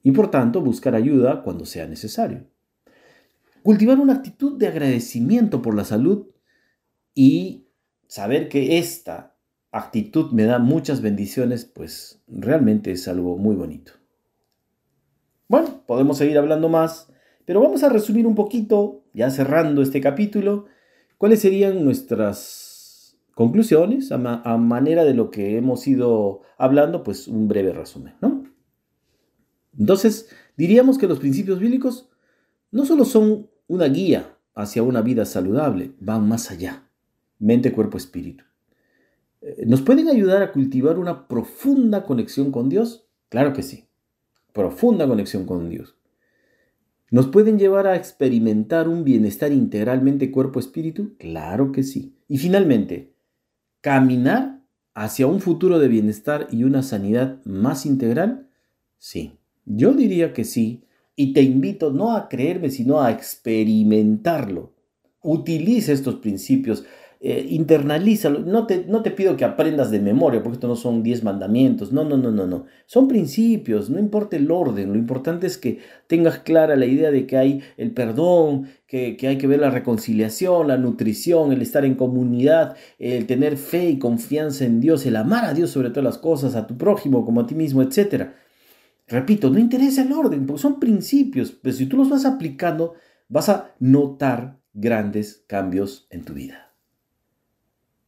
Y 0.04 0.12
por 0.12 0.32
tanto, 0.32 0.62
buscar 0.62 0.96
ayuda 0.96 1.44
cuando 1.44 1.66
sea 1.66 1.88
necesario. 1.88 2.48
Cultivar 3.64 4.00
una 4.00 4.14
actitud 4.14 4.58
de 4.58 4.68
agradecimiento 4.68 5.62
por 5.62 5.76
la 5.76 5.86
salud 5.86 6.28
y 7.14 7.68
saber 8.08 8.50
que 8.50 8.80
esta 8.80 9.31
actitud 9.72 10.32
me 10.32 10.44
da 10.44 10.60
muchas 10.60 11.02
bendiciones, 11.02 11.66
pues 11.66 12.22
realmente 12.28 12.92
es 12.92 13.08
algo 13.08 13.38
muy 13.38 13.56
bonito. 13.56 13.94
Bueno, 15.48 15.84
podemos 15.86 16.18
seguir 16.18 16.38
hablando 16.38 16.70
más, 16.70 17.12
pero 17.46 17.62
vamos 17.62 17.84
a 17.84 17.90
resumir 17.90 18.28
un 18.28 18.36
poquito, 18.36 19.04
ya 19.14 19.30
cerrando 19.30 19.82
este 19.82 20.02
capítulo, 20.02 20.66
cuáles 21.18 21.42
serían 21.42 21.84
nuestras 21.84 23.18
conclusiones 23.34 24.12
a, 24.12 24.18
manera 24.58 25.04
de 25.04 25.14
lo 25.14 25.32
que 25.32 25.58
hemos 25.58 25.88
ido 25.88 26.42
hablando, 26.58 27.04
pues 27.04 27.28
un 27.28 27.48
breve 27.48 27.74
resumen, 27.74 28.14
¿no? 28.22 28.44
Entonces, 29.78 30.30
diríamos 30.58 30.98
que 30.98 31.08
los 31.08 31.20
principios 31.20 31.60
bíblicos 31.60 32.10
no 32.72 32.86
solo 32.86 33.06
son 33.06 33.50
una 33.68 33.86
guía 33.86 34.38
hacia 34.54 34.84
una 34.84 35.02
vida 35.02 35.26
saludable, 35.26 35.94
van 36.00 36.28
más 36.28 36.52
allá, 36.52 36.88
mente, 37.40 37.72
cuerpo, 37.72 37.98
espíritu. 37.98 38.44
Eh, 39.42 39.66
¿Nos 39.66 39.82
pueden 39.82 40.08
ayudar 40.08 40.44
a 40.44 40.52
cultivar 40.52 41.00
una 41.00 41.28
profunda 41.28 42.06
conexión 42.06 42.52
con 42.52 42.70
Dios? 42.70 43.08
Claro 43.30 43.54
que 43.54 43.64
sí. 43.64 43.86
Profunda 44.54 45.08
conexión 45.08 45.46
con 45.46 45.70
Dios. 45.70 45.96
¿Nos 47.10 47.28
pueden 47.28 47.60
llevar 47.60 47.88
a 47.88 47.96
experimentar 47.96 48.88
un 48.88 49.04
bienestar 49.04 49.52
integralmente 49.52 50.32
cuerpo-espíritu? 50.32 51.16
Claro 51.18 51.72
que 51.72 51.84
sí. 51.84 52.16
Y 52.30 52.38
finalmente, 52.38 53.14
¿caminar 53.82 54.62
hacia 54.94 55.28
un 55.28 55.42
futuro 55.42 55.80
de 55.80 55.90
bienestar 55.90 56.48
y 56.52 56.64
una 56.64 56.84
sanidad 56.84 57.44
más 57.44 57.86
integral? 57.86 58.48
Sí, 58.98 59.34
yo 59.66 59.94
diría 59.94 60.32
que 60.32 60.46
sí. 60.46 60.86
Y 61.18 61.34
te 61.34 61.42
invito 61.42 61.92
no 61.92 62.16
a 62.16 62.30
creerme, 62.30 62.70
sino 62.70 63.02
a 63.02 63.12
experimentarlo. 63.12 64.74
Utilice 65.22 65.92
estos 65.92 66.16
principios 66.16 66.86
eh, 67.24 67.46
internalízalo. 67.50 68.40
No 68.40 68.66
te, 68.66 68.84
no 68.88 69.04
te 69.04 69.12
pido 69.12 69.38
que 69.38 69.46
aprendas 69.46 69.92
de 69.92 70.00
memoria, 70.00 70.42
porque 70.42 70.56
esto 70.56 70.68
no 70.68 70.76
son 70.76 71.04
10 71.04 71.24
mandamientos. 71.24 71.92
No, 71.92 72.04
no, 72.04 72.18
no, 72.18 72.32
no, 72.32 72.48
no. 72.48 72.66
Son 72.88 73.08
principios, 73.08 73.92
no 73.92 74.00
importa 74.00 74.38
el 74.38 74.50
orden. 74.50 74.92
Lo 74.92 74.98
importante 74.98 75.46
es 75.46 75.60
que 75.60 75.80
tengas 76.08 76.40
clara 76.40 76.76
la 76.76 76.88
idea 76.88 77.12
de 77.12 77.28
que 77.28 77.38
hay 77.38 77.62
el 77.78 77.92
perdón, 77.92 78.70
que, 78.88 79.18
que 79.18 79.28
hay 79.28 79.38
que 79.38 79.46
ver 79.46 79.60
la 79.60 79.70
reconciliación, 79.70 80.68
la 80.68 80.78
nutrición, 80.78 81.52
el 81.52 81.62
estar 81.62 81.86
en 81.86 81.94
comunidad, 81.94 82.76
el 82.98 83.28
tener 83.28 83.58
fe 83.58 83.92
y 83.92 84.00
confianza 84.00 84.66
en 84.66 84.82
Dios, 84.82 85.06
el 85.06 85.16
amar 85.16 85.46
a 85.46 85.54
Dios 85.54 85.70
sobre 85.70 85.92
todas 85.92 86.06
las 86.06 86.18
cosas, 86.18 86.56
a 86.56 86.66
tu 86.66 86.76
prójimo 86.76 87.24
como 87.24 87.42
a 87.42 87.46
ti 87.46 87.54
mismo, 87.54 87.84
etc. 87.84 88.30
Repito, 89.08 89.52
no 89.52 89.60
interesa 89.60 90.02
el 90.02 90.12
orden, 90.12 90.48
porque 90.48 90.62
son 90.64 90.80
principios, 90.80 91.52
pero 91.52 91.76
si 91.76 91.86
tú 91.86 91.98
los 91.98 92.10
vas 92.10 92.26
aplicando, 92.26 92.96
vas 93.30 93.48
a 93.50 93.76
notar 93.78 94.60
grandes 94.74 95.44
cambios 95.48 96.08
en 96.10 96.24
tu 96.24 96.34
vida. 96.34 96.71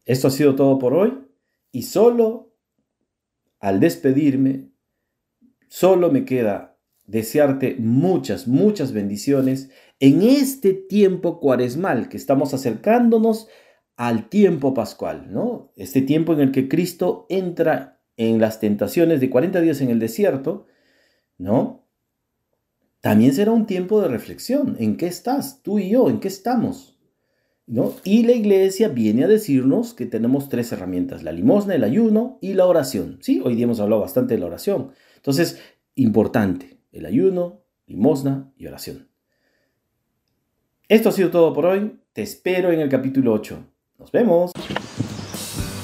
Esto 0.05 0.27
ha 0.27 0.31
sido 0.31 0.55
todo 0.55 0.79
por 0.79 0.93
hoy 0.93 1.17
y 1.71 1.83
solo 1.83 2.53
al 3.59 3.79
despedirme, 3.79 4.69
solo 5.69 6.11
me 6.11 6.25
queda 6.25 6.77
desearte 7.05 7.75
muchas, 7.79 8.47
muchas 8.47 8.91
bendiciones 8.91 9.69
en 9.99 10.21
este 10.21 10.73
tiempo 10.73 11.39
cuaresmal 11.39 12.09
que 12.09 12.17
estamos 12.17 12.53
acercándonos 12.53 13.47
al 13.95 14.29
tiempo 14.29 14.73
pascual, 14.73 15.31
¿no? 15.31 15.71
Este 15.75 16.01
tiempo 16.01 16.33
en 16.33 16.41
el 16.41 16.51
que 16.51 16.67
Cristo 16.67 17.25
entra 17.29 18.01
en 18.17 18.39
las 18.39 18.59
tentaciones 18.59 19.21
de 19.21 19.29
40 19.29 19.61
días 19.61 19.81
en 19.81 19.89
el 19.89 19.99
desierto, 19.99 20.65
¿no? 21.37 21.87
También 23.01 23.33
será 23.33 23.51
un 23.51 23.65
tiempo 23.65 24.01
de 24.01 24.07
reflexión. 24.07 24.75
¿En 24.79 24.97
qué 24.97 25.07
estás? 25.07 25.61
Tú 25.61 25.79
y 25.79 25.89
yo, 25.89 26.09
¿en 26.09 26.19
qué 26.19 26.27
estamos? 26.27 26.92
Y 27.65 28.23
la 28.23 28.33
iglesia 28.33 28.89
viene 28.89 29.23
a 29.23 29.27
decirnos 29.27 29.93
que 29.93 30.05
tenemos 30.05 30.49
tres 30.49 30.71
herramientas, 30.71 31.23
la 31.23 31.31
limosna, 31.31 31.75
el 31.75 31.83
ayuno 31.83 32.37
y 32.41 32.53
la 32.53 32.65
oración. 32.65 33.19
¿sí? 33.21 33.41
Hoy 33.43 33.55
día 33.55 33.63
hemos 33.63 33.79
hablado 33.79 34.01
bastante 34.01 34.33
de 34.33 34.41
la 34.41 34.47
oración. 34.47 34.91
Entonces, 35.15 35.61
importante, 35.95 36.79
el 36.91 37.05
ayuno, 37.05 37.61
limosna 37.87 38.51
y 38.57 38.67
oración. 38.67 39.07
Esto 40.89 41.09
ha 41.09 41.11
sido 41.13 41.31
todo 41.31 41.53
por 41.53 41.65
hoy. 41.65 41.99
Te 42.11 42.21
espero 42.21 42.71
en 42.71 42.81
el 42.81 42.89
capítulo 42.89 43.31
8. 43.33 43.57
Nos 43.97 44.11
vemos. 44.11 44.51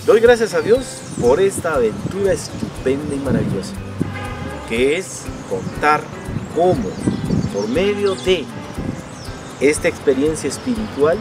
Doy 0.05 0.19
gracias 0.19 0.53
a 0.53 0.61
Dios 0.61 1.01
por 1.21 1.39
esta 1.39 1.75
aventura 1.75 2.33
estupenda 2.33 3.15
y 3.15 3.19
maravillosa, 3.19 3.75
que 4.67 4.97
es 4.97 5.25
contar 5.49 6.01
cómo, 6.55 6.89
por 7.53 7.69
medio 7.69 8.15
de 8.15 8.43
esta 9.61 9.87
experiencia 9.87 10.49
espiritual, 10.49 11.17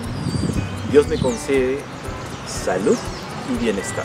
Dios 0.90 1.06
me 1.06 1.18
concede 1.18 1.80
salud 2.46 2.96
y 3.52 3.62
bienestar. 3.62 4.04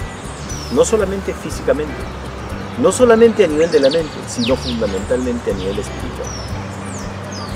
No 0.76 0.84
solamente 0.84 1.34
físicamente, 1.34 1.94
no 2.82 2.92
solamente 2.92 3.46
a 3.46 3.48
nivel 3.48 3.72
de 3.72 3.80
la 3.80 3.90
mente, 3.90 4.12
sino 4.28 4.58
fundamentalmente 4.58 5.52
a 5.52 5.54
nivel 5.54 5.80
espiritual. 5.80 6.28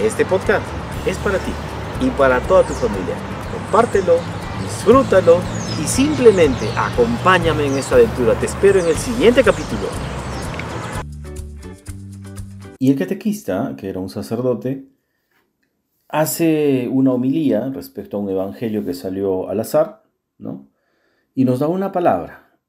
Este 0.02 0.26
podcast 0.26 0.66
es 1.06 1.18
para 1.18 1.40
ti 1.40 1.52
y 2.00 2.10
para 2.12 2.40
toda 2.42 2.64
tu 2.64 2.74
familia. 2.74 3.16
Compártelo, 3.52 4.18
disfrútalo 4.64 5.40
y 5.84 5.88
simplemente 5.88 6.70
acompáñame 6.78 7.66
en 7.66 7.78
esta 7.78 7.96
aventura. 7.96 8.34
Te 8.36 8.46
espero 8.46 8.80
en 8.80 8.88
el 8.88 8.96
siguiente 8.96 9.44
capítulo. 9.44 9.90
Y 12.80 12.92
el 12.92 12.98
catequista, 12.98 13.76
que 13.76 13.90
era 13.90 14.00
un 14.00 14.10
sacerdote, 14.10 14.86
hace 16.10 16.88
una 16.92 17.14
homilía 17.14 17.70
respecto 17.70 18.18
a 18.18 18.20
un 18.20 18.30
evangelio 18.30 18.86
que 18.86 18.94
salió 18.94 19.50
al 19.50 19.60
azar, 19.60 20.04
¿no? 20.38 20.70
Y 21.36 21.46
nos 21.46 21.60
da 21.60 21.68
una 21.68 21.92
palabra, 21.92 22.60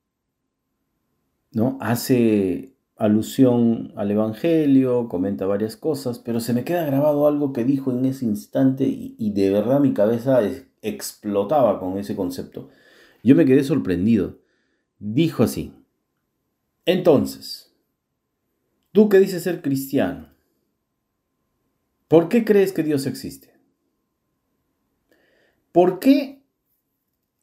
¿no? 1.52 1.78
Hace 1.80 2.74
alusión 2.96 3.92
al 3.96 4.10
evangelio, 4.10 5.08
comenta 5.08 5.46
varias 5.46 5.76
cosas, 5.76 6.18
pero 6.18 6.40
se 6.40 6.52
me 6.52 6.64
queda 6.64 6.84
grabado 6.84 7.26
algo 7.28 7.52
que 7.52 7.64
dijo 7.64 7.92
en 7.92 8.04
ese 8.04 8.24
instante 8.24 8.84
y, 8.84 9.14
y 9.18 9.30
de 9.30 9.50
verdad 9.50 9.80
mi 9.80 9.94
cabeza 9.94 10.40
explotaba 10.82 11.78
con 11.78 11.98
ese 11.98 12.16
concepto. 12.16 12.68
Yo 13.22 13.36
me 13.36 13.44
quedé 13.44 13.62
sorprendido. 13.62 14.38
Dijo 14.98 15.44
así, 15.44 15.72
entonces, 16.84 17.72
tú 18.92 19.08
que 19.08 19.18
dices 19.18 19.42
ser 19.42 19.60
cristiano, 19.60 20.27
¿Por 22.08 22.30
qué 22.30 22.44
crees 22.44 22.72
que 22.72 22.82
Dios 22.82 23.06
existe? 23.06 23.52
¿Por 25.72 26.00
qué 26.00 26.42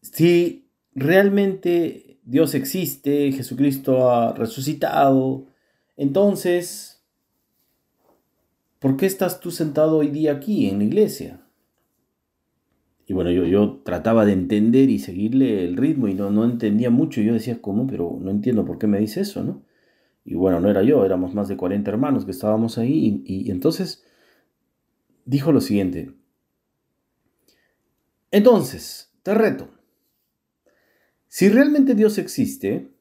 si 0.02 0.68
realmente 0.94 2.20
Dios 2.24 2.56
existe, 2.56 3.32
Jesucristo 3.32 4.10
ha 4.10 4.34
resucitado, 4.34 5.46
entonces, 5.96 7.04
¿por 8.80 8.98
qué 8.98 9.06
estás 9.06 9.40
tú 9.40 9.52
sentado 9.52 9.98
hoy 9.98 10.10
día 10.10 10.34
aquí 10.34 10.68
en 10.68 10.80
la 10.80 10.86
iglesia? 10.86 11.42
Y 13.08 13.14
bueno, 13.14 13.30
yo, 13.30 13.46
yo 13.46 13.82
trataba 13.84 14.26
de 14.26 14.34
entender 14.34 14.90
y 14.90 14.98
seguirle 14.98 15.64
el 15.64 15.78
ritmo 15.78 16.08
y 16.08 16.16
no, 16.16 16.32
no 16.32 16.44
entendía 16.44 16.90
mucho. 16.90 17.22
Yo 17.22 17.34
decía, 17.34 17.62
¿cómo? 17.62 17.86
Pero 17.86 18.18
no 18.20 18.32
entiendo 18.32 18.66
por 18.66 18.80
qué 18.80 18.88
me 18.88 19.00
dice 19.00 19.22
eso, 19.22 19.44
¿no? 19.44 19.62
Y 20.24 20.34
bueno, 20.34 20.60
no 20.60 20.72
era 20.72 20.82
yo, 20.82 21.06
éramos 21.06 21.36
más 21.36 21.48
de 21.48 21.56
40 21.56 21.92
hermanos 21.92 22.26
que 22.26 22.32
estábamos 22.32 22.80
ahí. 22.80 23.22
y 23.24 23.52
entonces 23.52 24.04
dijo 25.26 25.52
lo 25.52 25.60
siguiente. 25.60 26.12
Entonces, 28.32 29.12
te 29.24 29.34
reto. 29.34 29.70
Si 31.28 31.50
realmente 31.50 31.96
Dios 31.96 32.18
existe 32.18 32.92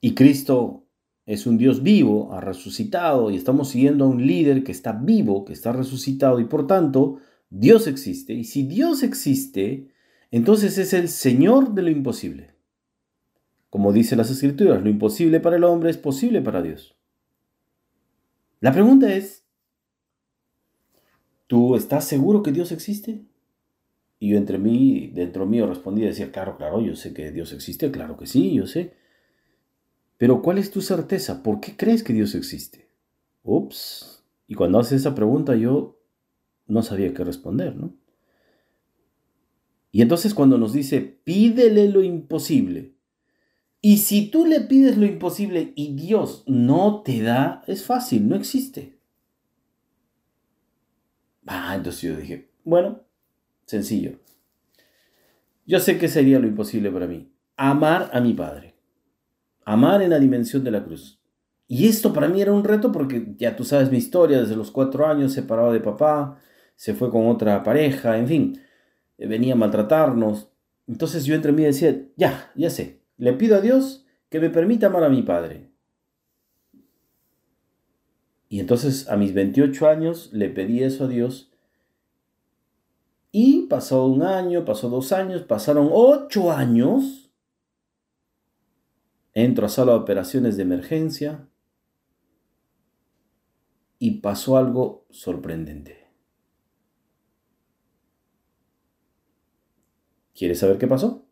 y 0.00 0.14
Cristo 0.14 0.86
es 1.24 1.46
un 1.46 1.58
Dios 1.58 1.82
vivo, 1.82 2.32
ha 2.32 2.40
resucitado 2.40 3.30
y 3.30 3.36
estamos 3.36 3.68
siguiendo 3.68 4.04
a 4.04 4.08
un 4.08 4.26
líder 4.26 4.64
que 4.64 4.72
está 4.72 4.92
vivo, 4.92 5.44
que 5.44 5.52
está 5.52 5.72
resucitado 5.72 6.40
y 6.40 6.44
por 6.44 6.66
tanto 6.66 7.18
Dios 7.50 7.86
existe. 7.86 8.32
Y 8.32 8.44
si 8.44 8.64
Dios 8.64 9.02
existe, 9.02 9.88
entonces 10.30 10.78
es 10.78 10.92
el 10.92 11.08
Señor 11.08 11.74
de 11.74 11.82
lo 11.82 11.90
imposible. 11.90 12.54
Como 13.70 13.92
dice 13.92 14.16
las 14.16 14.30
Escrituras, 14.30 14.82
lo 14.82 14.88
imposible 14.88 15.40
para 15.40 15.56
el 15.56 15.64
hombre 15.64 15.90
es 15.90 15.98
posible 15.98 16.40
para 16.40 16.62
Dios. 16.62 16.96
La 18.60 18.72
pregunta 18.72 19.12
es, 19.14 19.45
¿tú 21.46 21.76
estás 21.76 22.04
seguro 22.04 22.42
que 22.42 22.52
Dios 22.52 22.72
existe? 22.72 23.22
Y 24.18 24.30
yo 24.30 24.38
entre 24.38 24.58
mí, 24.58 25.12
dentro 25.14 25.46
mío 25.46 25.66
respondía, 25.66 26.06
decía, 26.06 26.32
claro, 26.32 26.56
claro, 26.56 26.80
yo 26.80 26.96
sé 26.96 27.12
que 27.12 27.30
Dios 27.32 27.52
existe, 27.52 27.90
claro 27.90 28.16
que 28.16 28.26
sí, 28.26 28.54
yo 28.54 28.66
sé. 28.66 28.94
Pero 30.16 30.40
¿cuál 30.42 30.58
es 30.58 30.70
tu 30.70 30.80
certeza? 30.80 31.42
¿Por 31.42 31.60
qué 31.60 31.76
crees 31.76 32.02
que 32.02 32.12
Dios 32.12 32.34
existe? 32.34 32.88
Ups. 33.42 34.24
Y 34.48 34.54
cuando 34.54 34.78
hace 34.78 34.96
esa 34.96 35.14
pregunta 35.14 35.54
yo 35.56 36.00
no 36.66 36.82
sabía 36.82 37.12
qué 37.12 37.24
responder, 37.24 37.76
¿no? 37.76 37.94
Y 39.92 40.02
entonces 40.02 40.34
cuando 40.34 40.58
nos 40.58 40.72
dice, 40.72 41.00
pídele 41.24 41.88
lo 41.88 42.02
imposible, 42.02 42.96
y 43.80 43.98
si 43.98 44.30
tú 44.30 44.46
le 44.46 44.62
pides 44.62 44.96
lo 44.96 45.06
imposible 45.06 45.72
y 45.76 45.94
Dios 45.94 46.42
no 46.48 47.02
te 47.02 47.22
da, 47.22 47.62
es 47.68 47.84
fácil, 47.84 48.28
no 48.28 48.34
existe. 48.34 48.95
Ah, 51.46 51.74
entonces 51.76 52.02
yo 52.02 52.16
dije, 52.16 52.50
bueno, 52.64 53.00
sencillo. 53.64 54.18
Yo 55.64 55.80
sé 55.80 55.98
que 55.98 56.08
sería 56.08 56.38
lo 56.38 56.46
imposible 56.46 56.90
para 56.90 57.06
mí. 57.06 57.32
Amar 57.56 58.10
a 58.12 58.20
mi 58.20 58.32
padre. 58.34 58.74
Amar 59.64 60.02
en 60.02 60.10
la 60.10 60.18
dimensión 60.18 60.62
de 60.62 60.70
la 60.70 60.84
cruz. 60.84 61.20
Y 61.68 61.88
esto 61.88 62.12
para 62.12 62.28
mí 62.28 62.40
era 62.40 62.52
un 62.52 62.64
reto 62.64 62.92
porque 62.92 63.34
ya 63.38 63.56
tú 63.56 63.64
sabes 63.64 63.90
mi 63.90 63.98
historia, 63.98 64.40
desde 64.40 64.56
los 64.56 64.70
cuatro 64.70 65.06
años 65.06 65.32
separado 65.32 65.72
de 65.72 65.80
papá, 65.80 66.38
se 66.76 66.94
fue 66.94 67.10
con 67.10 67.26
otra 67.26 67.62
pareja, 67.64 68.18
en 68.18 68.28
fin, 68.28 68.60
eh, 69.18 69.26
venía 69.26 69.54
a 69.54 69.56
maltratarnos. 69.56 70.48
Entonces 70.86 71.24
yo 71.24 71.34
entre 71.34 71.52
mí 71.52 71.64
decía, 71.64 72.00
ya, 72.16 72.52
ya 72.54 72.70
sé, 72.70 73.00
le 73.16 73.32
pido 73.32 73.56
a 73.56 73.60
Dios 73.60 74.06
que 74.28 74.38
me 74.38 74.50
permita 74.50 74.86
amar 74.86 75.02
a 75.02 75.08
mi 75.08 75.22
padre. 75.22 75.72
Y 78.48 78.60
entonces 78.60 79.08
a 79.08 79.16
mis 79.16 79.34
28 79.34 79.88
años 79.88 80.30
le 80.32 80.48
pedí 80.48 80.82
eso 80.82 81.04
a 81.04 81.08
Dios. 81.08 81.50
Y 83.32 83.66
pasó 83.66 84.06
un 84.06 84.22
año, 84.22 84.64
pasó 84.64 84.88
dos 84.88 85.12
años, 85.12 85.42
pasaron 85.42 85.90
ocho 85.92 86.52
años. 86.52 87.30
Entro 89.34 89.66
a 89.66 89.68
sala 89.68 89.92
de 89.92 89.98
operaciones 89.98 90.56
de 90.56 90.62
emergencia 90.62 91.46
y 93.98 94.20
pasó 94.20 94.56
algo 94.56 95.06
sorprendente. 95.10 96.06
¿Quieres 100.34 100.58
saber 100.58 100.78
qué 100.78 100.86
pasó? 100.86 101.26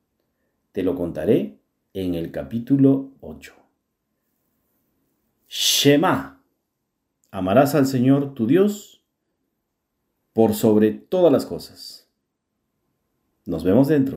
Te 0.72 0.82
lo 0.82 0.94
contaré 0.94 1.58
en 1.92 2.14
el 2.14 2.30
capítulo 2.32 3.12
8. 3.20 3.54
Shema. 5.48 6.33
Amarás 7.34 7.74
al 7.74 7.88
Señor 7.88 8.32
tu 8.34 8.46
Dios 8.46 9.02
por 10.32 10.54
sobre 10.54 10.92
todas 10.92 11.32
las 11.32 11.44
cosas. 11.44 12.08
Nos 13.44 13.64
vemos 13.64 13.88
dentro. 13.88 14.12